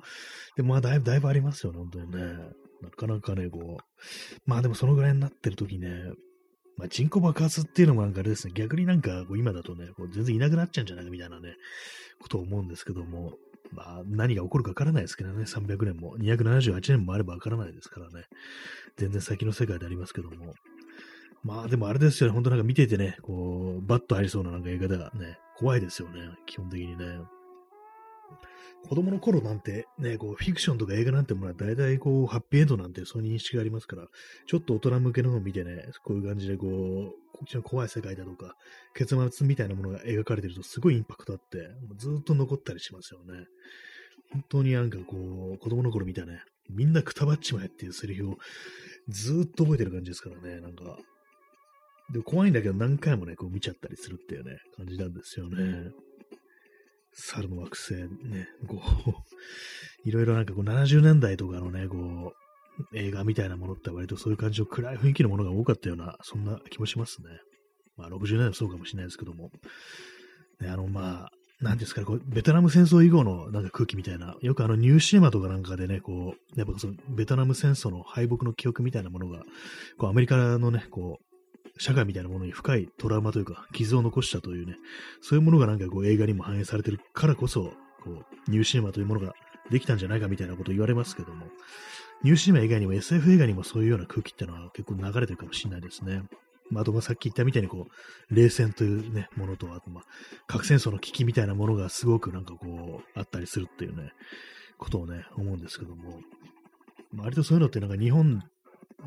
[0.55, 2.19] でもまあだいぶ、だいぶありますよね、本当にね。
[2.81, 4.39] なかなかね、こう。
[4.45, 5.89] まあでもそのぐらいになってる時ね、
[6.78, 11.55] まあ、人口爆発っていうのもなんかあれですね、逆になんかこう今だとね、こう全然いなくなっちゃうんじゃないかみたいなね、
[12.19, 13.34] ことを思うんですけども、
[13.71, 18.26] まあ何が起こるかわからないですけどね、300年も、278年もあればわからないですからね、
[18.97, 20.53] 全然先の世界でありますけども、
[21.43, 27.05] まあでもあれですよね、本当なんか見ていてね、こう、バッと入りそうななんか映画ではね、怖いですよね、基本的にね。
[28.88, 34.07] 子供の頃なんてね、こう、フィクションとか映画なんてものは大体こう、ハッピーエンドなんてそういう認識がありますから、
[34.45, 36.69] ちょっと大人向けのを見てね、こういう感じでこう、
[37.32, 38.55] こっちの怖い世界だとか、
[38.93, 43.45] 結末みたいなものが描かれてるとすごいインパクトあって、ずっと残ったりしますよね。
[44.34, 48.38] 本当になんかこう、子供の頃見たね、みんなくたばっちまえっていうセリフを
[49.07, 50.97] ずっと覚えてる感じですからね、なんか。
[52.11, 55.91] で怖いんだけど何回もね、こう見ちゃったりするっていうね、感じなんですよね。
[57.16, 59.14] 猿の惑星ね、こう、
[60.07, 62.34] いろいろなんかこう70年代とかのね、こ
[62.91, 67.30] う、映画みたいなものって割とそういう感じの暗い雰囲気のものが多かったような、そんな気もしますね。
[67.95, 69.51] まあ60年代もそうかもしれないですけども。
[70.59, 79.43] ね、あのまあ、なんですかね、こうベトナム戦争以後のなんか空気みたいな、よくあのニューシネマとかなんかでね、こう、やっぱそのベトナム戦争の敗北の記憶みたいなものが、
[79.97, 81.32] こうアメリカのね、こう、
[81.78, 84.78] 社会みたいなものに深いトラウマというか、傷を残したというね、
[85.21, 89.34] そういうものがなんかこう映画にも反映されてるからこそ、こう、ニューシネマというものが
[89.71, 91.47] できたんじゃないかみたいなことを言われますけども、
[92.24, 96.24] ニューシネマ以外にも SF 映画にもそういうような空気ってのは結構流れてるかもしれないですね。
[96.69, 97.88] まあ、あと、さっき言ったみたいに、こ
[98.30, 100.03] う、冷戦というね、ものと、あと、まあ、
[100.47, 104.11] 核戦争の危機みたいなものがすごくなんかこう、あったりするっていうね、
[104.78, 106.21] ことをね、思うんですけども、
[107.15, 108.43] 割とそういうのってなんか日本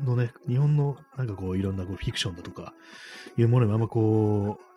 [0.03, 2.73] のね、日本のなんかこういろんなこうフィクションだとか
[3.37, 4.67] いうものにあんまこう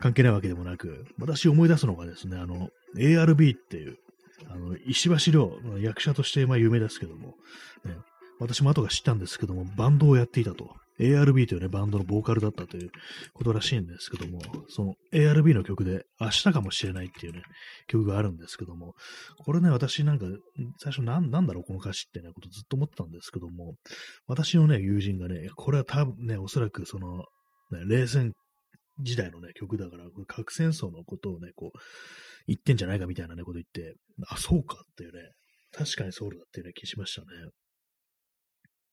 [0.00, 3.98] 関係ないわけでもなく、私思い出すのがですね、あの ARB っていう、
[4.48, 7.34] あの石橋亮役者としてまあ有名ですけども、
[7.84, 7.96] ね、
[8.40, 10.74] 私も後が知ったんですけども、バンドをやっていたと。
[11.00, 12.90] ARB というね、バンドのボーカルだったという
[13.32, 17.42] ことらしいんですけども、その ARB の曲で、明日かもしれないっていうね、
[17.86, 18.94] 曲があるんですけども、
[19.44, 20.26] これね、私なんか、
[20.78, 23.74] 最初なん、なんだろう、この歌詞ってね、ことずっと思ってたんですけども、
[24.26, 27.18] 私のね、友人がね、これは多分ね、おそらくその、
[27.70, 28.32] ね、冷戦
[29.00, 31.78] 時代のね、曲だから、核戦争のことをね、こう、
[32.46, 33.94] 言ってんじゃないかみたいなね、こと言って、
[34.28, 35.30] あ、そうかっていうね、
[35.72, 37.26] 確かにそうだっていうね、気しましたね。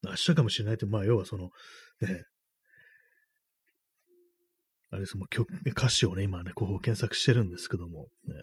[0.02, 1.50] 明日かもしれないって、まあ、要はその、
[2.00, 2.24] ね、
[4.90, 8.34] あれです、もう曲歌詞をね、今ね、こう検索してるんですけども、ね。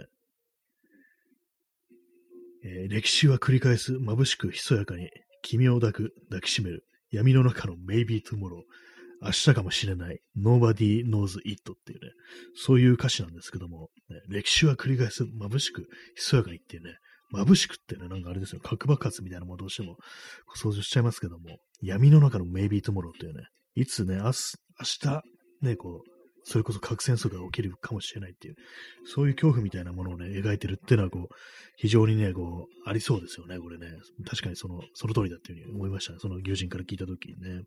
[2.63, 5.09] えー、歴史は繰り返す、眩しくひそやかに、
[5.41, 8.63] 君を抱く、抱きしめる、闇の中の Maybe Tomorrow、
[9.21, 12.11] 明日かもしれない、Nobody Knows It っていうね、
[12.55, 15.81] そういう歌詞なんですけども、ね、歴史は繰り返す、眩しく
[16.15, 16.97] ひそやかにっていうね、
[17.34, 19.97] 眩しくってね、なんかあれですよ、核爆発みたいなものどうしても
[20.55, 23.43] 想像しちゃいますけども、闇の中の Maybe Tomorrow っていうね、
[23.75, 25.21] いつね、明日、明日、
[25.61, 26.17] ね、こう、
[26.49, 28.55] それこそ核戦争が起きるかもしれないっていう、
[29.05, 31.36] そういう恐怖みたいなものをね、描いてるっていうのは、こう、
[31.75, 33.88] 非常にね、こう、ありそうですよね、これね。
[34.25, 36.19] 確かにその、その通りだっていうふうに思いましたね。
[36.21, 37.63] その友人から聞いたときにね。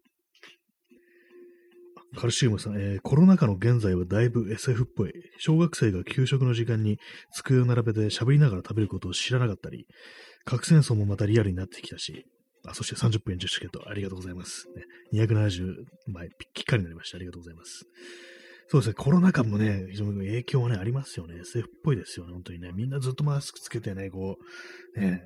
[2.16, 5.12] カルシウムさん、えー、コロナ禍の現在はだいぶ SF っぽい。
[5.38, 6.98] 小学生が給食の時間に
[7.32, 9.86] 机を並べて喋りながら食べることを知らなかったり、
[10.44, 12.26] 核戦争もまたリアルになってきたし、
[12.66, 14.66] あ、そして30分40チケット、ありがとうございます。
[15.12, 15.74] ね、270
[16.08, 17.16] 枚、ぴっかりになりました。
[17.16, 17.84] ありがとうございます。
[18.68, 21.40] そうですね、コロナ禍もね、非常に影響はね、ありますよね。
[21.40, 22.72] SF っぽいですよね、本当にね。
[22.74, 24.36] みんなずっとマスクつけてね、こ
[24.96, 25.22] う、ね、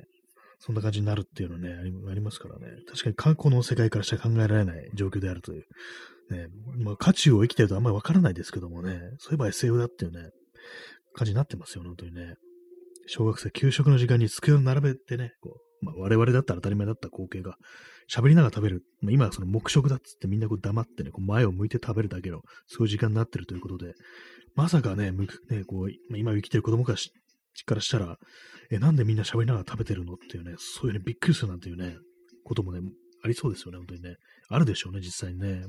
[0.61, 2.69] そんな感じになるっていうのね、ありますからね。
[2.89, 5.65] 確かに過去の世界からしか考えられない状況であるという。
[6.31, 6.49] ね、
[6.79, 10.31] まあ、渦中を生きてるとあんまりわからないですけどもね、そういえば SF だっていうね、
[11.15, 12.35] 感じになってますよ、本当にね。
[13.07, 17.57] 小学生、給食の時間に机を並べてね、こう、まあ、我々だったら当たり前だった光景が、
[18.11, 18.83] 喋りながら食べる。
[19.01, 23.95] まあ、今はその黙食だっつってみんなこう黙ってね、こう前を向いて食べるだけの、そういう時間になってるということで、
[24.55, 27.11] まさかね、むくねこう今生きてる子供からし
[27.67, 28.17] からしたら、
[28.71, 31.97] え、なんでみんな喋りながら食べてるのっていうね、そういうね、びっくりするなんていうね、
[32.45, 32.81] こともね、
[33.23, 34.17] ありそうですよね、本当にね。
[34.49, 35.65] あるでしょうね、実際にね。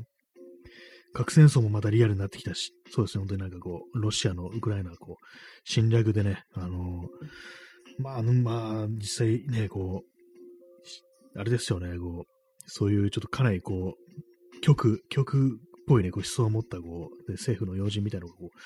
[1.16, 5.26] 核戦争もまたリアルになってきたし、そうですね、本当になんかこう、ロシアのウクライナ、こう、
[5.64, 7.08] 侵略でね、あの
[7.98, 12.36] まあ、まあ、実際ね、こう、あれですよね、こう、
[12.68, 18.60] そういうちょっとかなりこう、極、極っぽいね、こう思想を持ったこう、で政府の要人みたいなのがこう、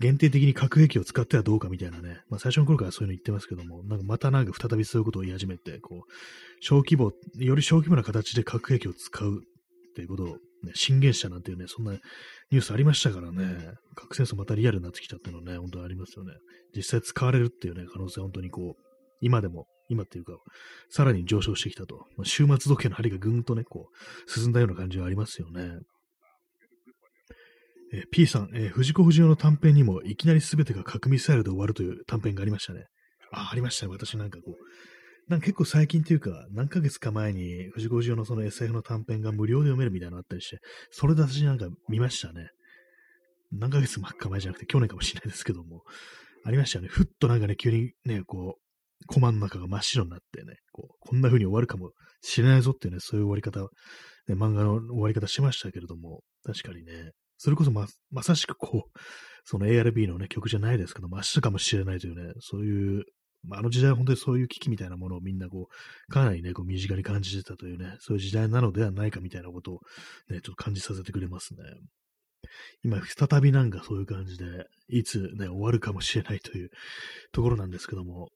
[0.00, 6.12] 限定的に核兵器を使ってはどうかみたいなね、まあ最初の頃からそういうの言ってますけども、なんかまたなんか再びそういうことを言い始めて、こう、
[6.60, 16.32] 小規模、より小規模な形で核兵器を使うっていうことを、ね、進言したなんていうね、そんなニュースありましたからね、核戦争またリアルになってきたっていうのはね、本当にありますよね。
[16.76, 18.82] 実際使われるっていうね、可能性は本当にこう、
[19.20, 20.32] 今でも、今っていうか、
[20.90, 22.06] さらに上昇してきたと。
[22.16, 25.78] まあ、終末時計の針がぐんとね、こう、進んだような感じはありますよね。
[27.92, 32.84] えー、P さん、えー、藤子不二雄の短編にもいきなり全てが核ミサイルで終わるという短編がありましたね。
[33.32, 33.92] あ、ありましたね。
[33.92, 34.54] 私なんかこう、
[35.28, 40.58] なんか結構最近というか、何ヶ月か前に藤子不二雄のその SF の短編が無料で読めるみたいなのあったりして、
[40.90, 42.48] それで私なんか見ましたね。
[43.52, 45.82] 何ヶ月か前じゃなくて去年かもしれないですけども、
[46.44, 46.88] ありましたよね。
[46.88, 58.98] ふっとなんかね、急にね、こう、コマの中が真っ白になってね、こう、こんな風に終わるかもしれないぞっていうね、そういう終わり方、ね、漫画の終わり方しましたけれども、確かにね、それこそま、まさしくこう、
[59.44, 63.04] その ARB のね、曲じゃないですけど、明日かもしれないというね、そういう、
[63.44, 69.80] まあ、の時代は本当にそういう危機みたいなものをみんなこう、かなりね、こう身近に感じてたというね、そういう時代なのではないかみたいなことを
[70.28, 71.60] ね、ちょっと感じさせてくれますね。
[72.82, 74.44] 今、再びなんかそういう感じで、
[74.88, 76.70] いつね、終わるかもしれないという
[77.32, 78.28] ところなんですけども、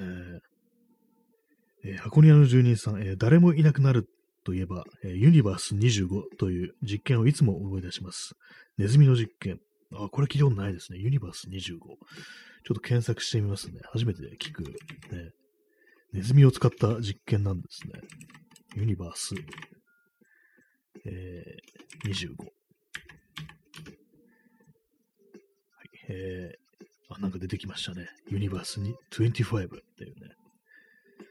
[0.00, 0.52] えー
[1.84, 4.06] えー、箱庭の住人さん、えー、誰もいなくなる
[4.44, 8.34] といえば、えー、ユニバース25という実験をいつも思い出します。
[8.78, 9.58] ネズミの実験。
[9.94, 10.98] あ、これ聞いたことないですね。
[10.98, 11.62] ユニバース25。
[11.62, 13.80] ちょっと検索してみますね。
[13.92, 14.70] 初めて聞く、ね。
[16.12, 17.94] ネズミを使った実験なんですね。
[18.76, 19.34] ユニバース、
[21.06, 22.34] えー、25。
[22.38, 22.44] は
[25.84, 28.08] い、えー、あ、なんか出てきましたね。
[28.28, 29.68] ユニバースに25っ
[29.98, 30.34] ていうね。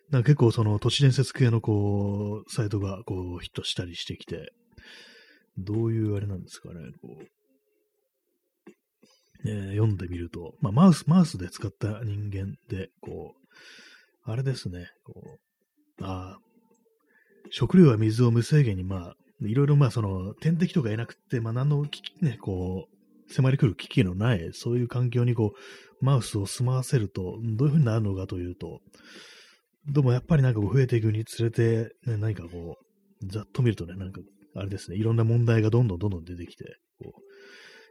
[0.09, 4.51] なんか結構その都市伝説系のこう、サイトがこうヒットしたりしてきて、
[5.57, 7.25] どういうあれなんですかね、こう、
[9.45, 15.13] えー、読んでみると、まあ、マウス、マウスで使った人間で、こう、あれですね、こ
[15.99, 16.37] う、あ
[17.49, 21.85] 食料や水を無制限に、まあ、いろいろ、まあ、その、天敵とかいなくて、まあ、何の
[22.21, 25.53] ね、こう、迫り来る危機のない、そういう環境に、こ
[26.01, 28.81] う、マウスを住まわせると、どういうふうになるのかというと、
[29.87, 32.77] どうもやっぱりなんか増えていくにつれて、ね、何かこ
[33.21, 34.21] う、ざっと見るとね、なんか
[34.55, 37.30] あれですね、いろんな問題がどんどんどんどん出てきて、こう、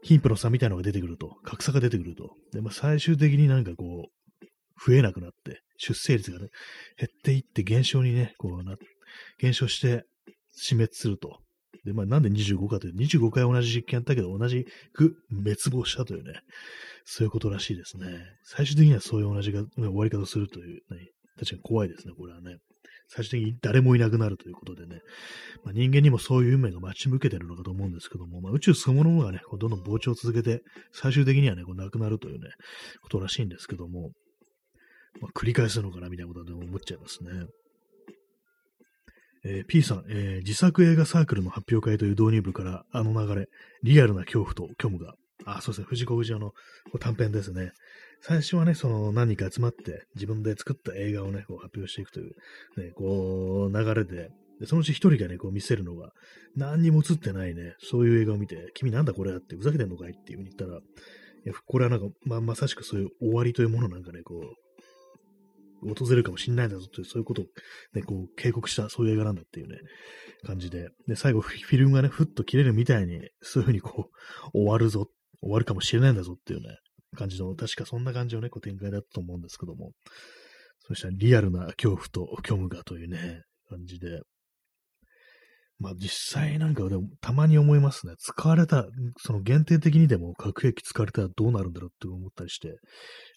[0.02, 2.34] 貧富の差みたいなのが出てくると、格差が出てくると。
[2.52, 4.46] で、まあ、最終的になんかこう、
[4.84, 6.48] 増えなくなって、出生率がね、
[6.98, 8.76] 減っていって減少にね、こうな、
[9.38, 10.04] 減少して
[10.52, 11.38] 死滅すると。
[11.84, 16.40] で、まあなんで25かというと、25回同じ実験やったけど、同じく滅亡したというね、
[17.04, 18.06] そういうことらしいですね。
[18.44, 22.58] 最終的にはそういう同じが終わり方をするという、ね、確かに怖いですね、これはね。
[23.12, 25.00] 最終的に誰もいなくなるということでね、
[25.64, 32.48] まあ、人間にもそういう運命が待ち向けてるのかと思うんですけども、まあ、宇宙そのものがね、こうどんどん膨張を続けて、最終的にはね、こうなくなるというね、
[33.02, 34.12] ことらしいんですけども、
[35.20, 37.30] まあ、繰り返すのかなみたいなことでも思っちゃいますね。
[39.42, 43.46] えー、P さん、えー、自作映画サークルの発表会という導入部からあの流れ、
[43.82, 45.14] リアルな恐怖と虚無が、
[45.46, 46.52] あ、そうですね、藤子不二雄の
[47.00, 47.72] 短編ですね。
[48.22, 52.34] 最初はね、その何人か集まって自分で作った映画をね、こう発表していくという、
[52.76, 54.28] ね、こう流れで、
[54.60, 56.10] でそのうち一人がね、こう見せるのが、
[56.54, 60.82] 何にも映ってないね、そういう映画を見て、君なんだこれやって、ふざけてんのかいっていう風に言ったら、い
[61.46, 67.44] やこれはなんか、まあまさしくそういう終わりというものなんかね、こう、訪れるかもしれないんだぞという、そういうことを
[67.94, 69.78] ね、こう警告した、そういう映画なんだっていうね、
[70.44, 74.10] 感じで、で、最後フィルムがね、ふっと切れるみたいに、そういう風にこ
[74.52, 75.06] う、終わるぞ、
[75.40, 76.76] 終わるかもしれないんだぞっていうね、
[77.16, 79.92] 感じの、確かそんな感じのね、展開だったと思うんですけども、
[80.86, 84.20] そしたらリアルな恐怖と虚無がというね、感じで、
[85.78, 88.14] まあ実際なんかでもたまに思いますね。
[88.18, 88.86] 使われた、
[89.18, 92.76] その限定的にでも核兵器使われたらどうなるんだろうって思ったりして、やっ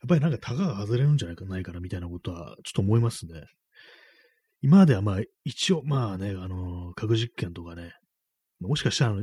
[0.09, 3.43] ぱりなんかタガが外れるんじゃないかないかなみたいなことはちょっと思いますね。
[4.61, 7.93] 今まではまあ一応まあね、あのー、核実験とかね、
[8.59, 9.15] もしかしたら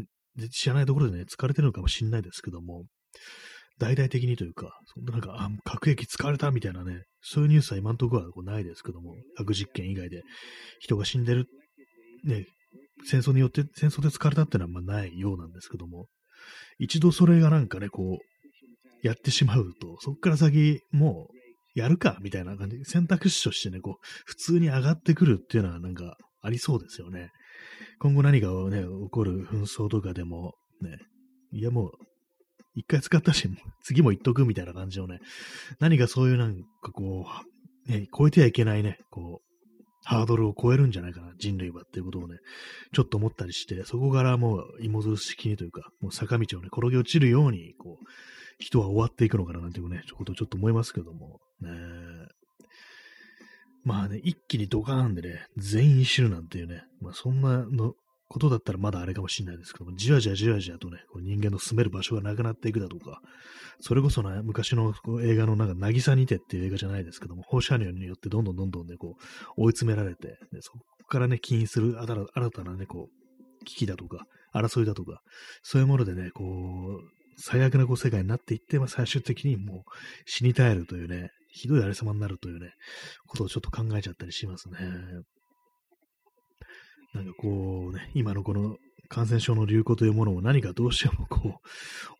[0.50, 2.84] 知らないところでね、使われてるのかもしれないですけども、
[3.80, 10.22] 大々的にというか、そんななんか、あ、核兵器使われたみたいなね、そういうニュースは今のところはこうないですけども、核実験以外で
[10.78, 11.46] 人が死んでる、
[12.24, 12.44] ね、
[13.04, 16.06] 戦争によって、戦争で使われたってのはあんまないようなんですけども、
[16.78, 23.94] 一度それがなんかね、こう、やってしまうと、そこから先、もう、やるか、みたいな感じ、選択肢としてね、こう、
[24.26, 27.30] 普通に上がってくるっていうのはなんかありそうですよね。
[27.98, 30.98] 今後何かね、起こる紛争とかでも、ね、
[31.52, 31.92] いやもう、
[32.74, 33.48] 一回使ったし、
[33.82, 35.20] 次も言っとくみたいな感じのね、
[35.78, 37.26] 何かそういうなんかこ
[37.88, 39.50] う、ね、超えてはいけないね、こう、
[40.04, 42.38] ハードルを超えるんじゃないかな、人類はっていうことをね、
[42.92, 48.04] ちょっと思ったりして、そこからもう芋づる式にというか、もう坂道をね、転げ落ちるように、こう、
[48.58, 51.70] 人は終わっていくのかななんていうね、ことをちょっと思いますけども、ね。
[53.82, 57.94] まあね、一気にドカーンでね、全員死ぬなんていうね、まあそんなの
[58.30, 63.20] ことだったらまだあれかもしれないですけども、じわじわじわじわとね、こう人間の住める場所がなくなっていくだとか、
[63.80, 69.16] それこそね、昔の映画のなんか、渚にてっていう映画じゃないですけども、放射能によってどんどんどんどんね、こ
[69.58, 70.78] う、追い詰められて、でそこ
[71.08, 75.22] からね、起因する新たなね、こう、危機だとか、争いだとか、
[75.64, 77.00] そういうものでね、こう、
[77.36, 79.82] 最悪なこう世界になっていって、まあ、最終的にもう
[80.26, 82.74] 死に絶えるというね、ひどいありさまになるというね、
[83.26, 84.76] ことをちょっと考えちゃったりしますね。
[87.14, 88.76] なんかこうね、今のこの
[89.08, 91.60] 感染症の流行というものも何かどうしてもこ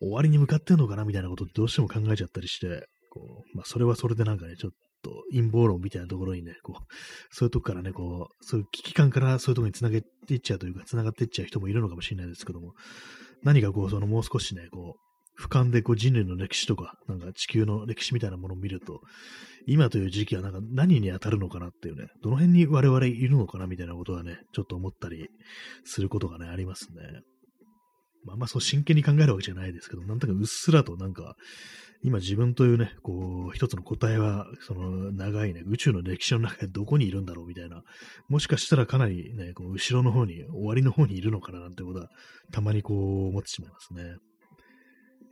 [0.01, 4.71] う、終わりに向かってんのかなみたいなことどうしても考えちゃったりして、こう、まあそれはそれでなんかね、ちょっ
[5.01, 6.83] と陰謀論みたいなところにね、こう、
[7.31, 12.73] そういうとこからね、こう、そういう危機感からそういうとこにつなげていっちゃうというか、つながっていっちゃう人もいるのかもしれないですけども、
[13.43, 19.01] 何かこう、そのもう少しね、こう、俯瞰でこう人類の歴史とか、なんか地球の歴史みたいなものを見ると、
[19.67, 25.29] 今という時期はなんか何に当たるのかなっていうね、どの辺に我々いるのかなみたいなことはね、ちょっと思ったり
[25.83, 27.21] することがね、ありますね。
[28.23, 31.35] まあまあそう真剣に考えるわけじゃないですけど、なんとかうっすらとなんか、
[32.03, 37.83] 今自分というね、こう、一つの答えは、その長いね、宇宙の歴史の中でどこにいるんだろうみたいな、
[38.27, 42.09] もしかしたらかなりね、こう後ろの方に、終わりの方にいるのかななんてことは、
[42.51, 44.15] たまにこう思ってしまいますね。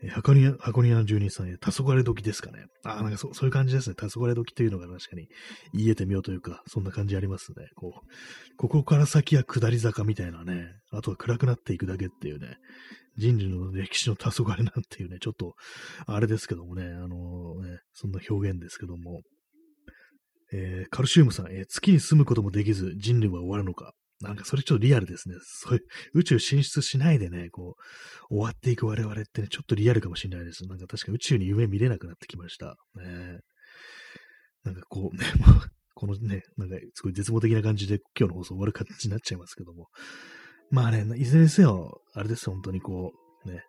[0.08, 2.66] 箱庭、箱庭の住人さんへ、黄昏時ですかね。
[2.86, 3.96] ああ、なんかそそういう感じですね。
[3.98, 5.28] 黄昏時というのが確かに
[5.74, 7.68] 言えてみようというか、そんな感じありますね。
[7.76, 12.58] こう、ここから先は下り坂みたいなね、あとは暗くなっていくだけっていうね、
[13.18, 15.56] 人類の歴史の黄昏なんていうね、ちょっと、
[16.06, 19.22] あれですけどもね、あのー、ね、そんな表現ですけども、
[20.52, 23.94] えー、カルシウムさん、えー、月に住むこともできず人類は終わるのか。
[24.22, 25.36] なんかそれちょっとリアルですね。
[25.42, 27.76] そういう宇宙進出しないでね、こ
[28.30, 30.66] う、終わっていく我々ってね、ちょっとリアルかもしれないです。
[30.66, 32.76] なんか確か宇宙に夢見れなくなってきました。
[32.96, 33.40] ね、
[34.64, 35.62] なんかこうね、もう、
[35.94, 39.88] このね、なんかすごい絶望的な感じで今日の放送終わる感じになっちゃいますけども。
[40.72, 43.14] まあね、いずれにせよ、あれです、本当にこ
[43.46, 43.64] う、ね、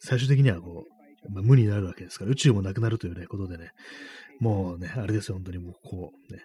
[0.00, 3.70] 最終的にはこう、まあ、無になるわけですから、宇宙もなくなるというね、ことでね、
[4.40, 6.42] もうね、あれですよ、本当にもうこう、ね、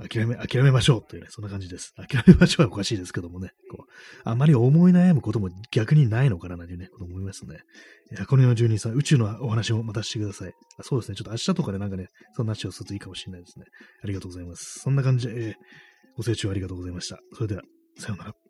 [0.00, 1.94] 諦め、諦めましょうというね、そんな感じです。
[1.94, 3.90] 諦めましょうはおかしいですけどもね、こう、
[4.24, 7.60] あまり思い悩むことも逆にないのかななんていうね、こと思いますね。
[8.16, 10.82] 箱根の住人さん、宇宙のお話もまたしてくださいあ。
[10.82, 13.66] そうですね、ちょっと明日とかでなんかね、そんな話をするといいかもしれないですね。
[14.02, 14.80] ありがとうございます。
[14.80, 15.54] そんな感じで、えー、
[16.16, 17.20] ご清聴ありがとうございました。
[17.34, 17.62] それでは、
[17.98, 18.43] さようなら。